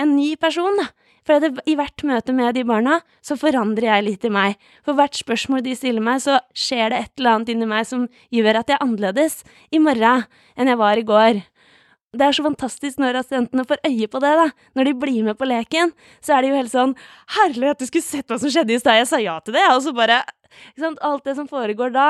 en 0.01 0.15
ny 0.17 0.33
person, 0.41 0.73
da. 0.81 0.89
For 1.27 1.43
det, 1.43 1.51
i 1.69 1.75
hvert 1.79 2.03
møte 2.07 2.33
med 2.35 2.55
de 2.57 2.65
barna, 2.67 2.99
så 3.25 3.37
forandrer 3.39 3.89
jeg 3.89 4.05
litt 4.07 4.25
i 4.27 4.33
meg. 4.33 4.57
For 4.85 4.97
hvert 4.97 5.17
spørsmål 5.19 5.63
de 5.65 5.75
stiller 5.77 6.03
meg, 6.03 6.23
så 6.23 6.39
skjer 6.57 6.93
det 6.93 7.03
et 7.03 7.13
eller 7.19 7.37
annet 7.37 7.53
inni 7.53 7.69
meg 7.69 7.87
som 7.89 8.07
gjør 8.33 8.61
at 8.61 8.71
jeg 8.71 8.79
er 8.79 8.85
annerledes 8.85 9.41
i 9.71 9.81
morgen 9.83 10.25
enn 10.55 10.71
jeg 10.71 10.79
var 10.79 10.99
i 10.99 11.07
går. 11.07 11.41
Det 12.09 12.25
er 12.25 12.33
så 12.33 12.41
fantastisk 12.41 12.97
når 12.97 13.19
assistentene 13.19 13.67
får 13.69 13.83
øye 13.85 14.07
på 14.09 14.21
det, 14.23 14.31
da. 14.39 14.47
Når 14.77 14.87
de 14.89 14.93
blir 15.03 15.25
med 15.27 15.37
på 15.37 15.45
leken, 15.45 15.91
så 16.25 16.33
er 16.35 16.41
det 16.41 16.49
jo 16.49 16.57
helt 16.57 16.73
sånn 16.73 16.95
Herlighet, 17.35 17.83
du 17.83 17.85
skulle 17.85 18.07
sett 18.07 18.31
hva 18.31 18.39
som 18.41 18.49
skjedde 18.49 18.73
i 18.73 18.81
stad, 18.81 18.97
jeg 18.97 19.09
sa 19.11 19.19
ja 19.21 19.37
til 19.45 19.53
det, 19.53 19.67
og 19.69 19.83
så 19.85 19.93
bare 19.93 20.23
alt 21.05 21.27
det 21.27 21.35
som 21.37 21.49
foregår 21.49 21.93
da. 21.93 22.09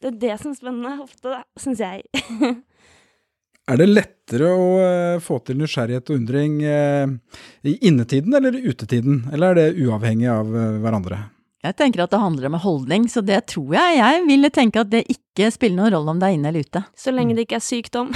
Det 0.00 0.14
er 0.14 0.20
det 0.22 0.40
som 0.40 0.54
er 0.54 0.56
spennende, 0.56 0.96
ofte, 1.04 1.42
syns 1.60 1.84
jeg. 1.84 2.06
Er 3.70 3.78
det 3.78 3.86
lettere 3.86 4.48
å 4.50 4.62
uh, 4.82 5.20
få 5.22 5.38
til 5.46 5.60
nysgjerrighet 5.60 6.10
og 6.10 6.16
undring 6.18 6.56
uh, 6.64 7.06
i 7.62 7.76
innetiden 7.86 8.34
eller 8.34 8.56
utetiden, 8.58 9.28
eller 9.30 9.52
er 9.52 9.60
det 9.60 9.84
uavhengig 9.84 10.26
av 10.32 10.50
uh, 10.50 10.80
hverandre? 10.82 11.20
Jeg 11.62 11.76
tenker 11.76 12.02
at 12.02 12.10
det 12.10 12.22
handler 12.22 12.48
om 12.48 12.56
en 12.56 12.64
holdning, 12.64 13.06
så 13.12 13.22
det 13.22 13.42
tror 13.52 13.76
jeg. 13.76 13.98
Jeg 14.00 14.24
ville 14.26 14.50
tenke 14.54 14.80
at 14.80 14.90
det 14.90 15.04
ikke 15.12 15.52
spiller 15.52 15.76
noen 15.76 15.94
rolle 15.94 16.14
om 16.14 16.22
det 16.22 16.30
er 16.30 16.38
inne 16.38 16.50
eller 16.50 16.66
ute. 16.66 16.82
Så 16.96 17.12
lenge 17.12 17.36
det 17.36 17.44
ikke 17.44 17.60
er 17.60 17.66
sykdom. 17.66 18.10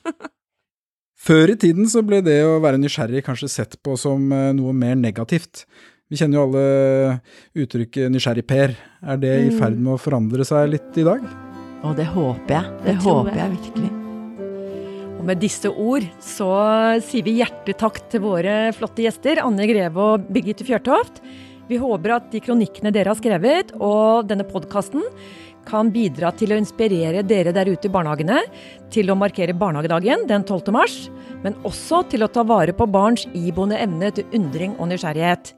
Før 1.26 1.52
i 1.52 1.58
tiden 1.60 1.84
så 1.92 2.00
ble 2.02 2.22
det 2.24 2.38
å 2.48 2.56
være 2.64 2.80
nysgjerrig 2.80 3.22
kanskje 3.28 3.52
sett 3.52 3.76
på 3.84 3.92
som 4.00 4.24
noe 4.56 4.72
mer 4.72 4.96
negativt. 4.96 5.66
Vi 6.08 6.16
kjenner 6.16 6.40
jo 6.40 6.46
alle 6.48 6.64
uttrykket 7.60 8.08
'nysgjerrig-Per'. 8.08 8.76
Er 9.04 9.20
det 9.20 9.36
i 9.44 9.52
mm. 9.52 9.60
ferd 9.60 9.76
med 9.76 9.98
å 9.98 10.00
forandre 10.00 10.48
seg 10.48 10.72
litt 10.72 10.96
i 10.96 11.06
dag? 11.12 11.22
Og 11.84 11.96
det 12.00 12.08
håper 12.16 12.56
jeg. 12.56 12.76
Det, 12.80 12.92
det 12.94 13.00
håper 13.04 13.42
jeg 13.44 13.58
virkelig. 13.60 13.99
Og 15.20 15.26
med 15.28 15.36
disse 15.42 15.68
ord 15.68 16.06
så 16.24 16.48
sier 17.04 17.26
vi 17.26 17.36
hjertelig 17.42 17.74
takk 17.76 17.98
til 18.08 18.22
våre 18.24 18.70
flotte 18.72 19.04
gjester, 19.04 19.42
Anne 19.44 19.66
Greve 19.68 20.00
og 20.00 20.22
Birgitte 20.32 20.64
Fjørtoft. 20.64 21.20
Vi 21.68 21.76
håper 21.76 22.14
at 22.14 22.30
de 22.32 22.40
kronikkene 22.40 22.88
dere 22.94 23.12
har 23.12 23.18
skrevet 23.18 23.74
og 23.76 24.24
denne 24.30 24.46
podkasten 24.48 25.04
kan 25.68 25.90
bidra 25.92 26.30
til 26.32 26.54
å 26.54 26.58
inspirere 26.58 27.20
dere 27.20 27.52
der 27.52 27.68
ute 27.68 27.90
i 27.90 27.92
barnehagene 27.92 28.38
til 28.90 29.12
å 29.12 29.18
markere 29.20 29.52
barnehagedagen 29.52 30.24
den 30.30 30.46
12. 30.48 30.72
mars, 30.72 30.96
men 31.44 31.58
også 31.68 32.00
til 32.08 32.24
å 32.24 32.30
ta 32.32 32.46
vare 32.48 32.72
på 32.72 32.88
barns 32.88 33.26
iboende 33.36 33.76
evne 33.76 34.08
til 34.16 34.40
undring 34.40 34.72
og 34.78 34.88
nysgjerrighet. 34.88 35.52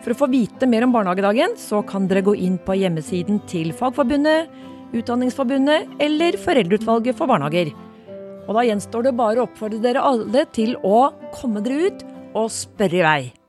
For 0.00 0.14
å 0.14 0.18
få 0.22 0.30
vite 0.32 0.64
mer 0.64 0.88
om 0.88 0.96
barnehagedagen, 0.96 1.52
så 1.60 1.84
kan 1.84 2.08
dere 2.08 2.24
gå 2.24 2.32
inn 2.40 2.56
på 2.64 2.80
hjemmesiden 2.80 3.44
til 3.44 3.76
Fagforbundet, 3.76 4.48
Utdanningsforbundet 4.96 6.00
eller 6.00 6.40
Foreldreutvalget 6.40 7.20
for 7.20 7.28
barnehager. 7.28 7.76
Og 8.46 8.56
da 8.56 8.64
gjenstår 8.66 9.08
det 9.08 9.16
bare 9.18 9.42
å 9.42 9.48
oppfordre 9.48 9.82
dere 9.82 10.06
alle 10.06 10.46
til 10.54 10.76
å 10.86 11.10
komme 11.36 11.62
dere 11.64 11.90
ut 11.90 12.06
og 12.38 12.48
spørre 12.54 13.00
i 13.00 13.04
vei. 13.04 13.39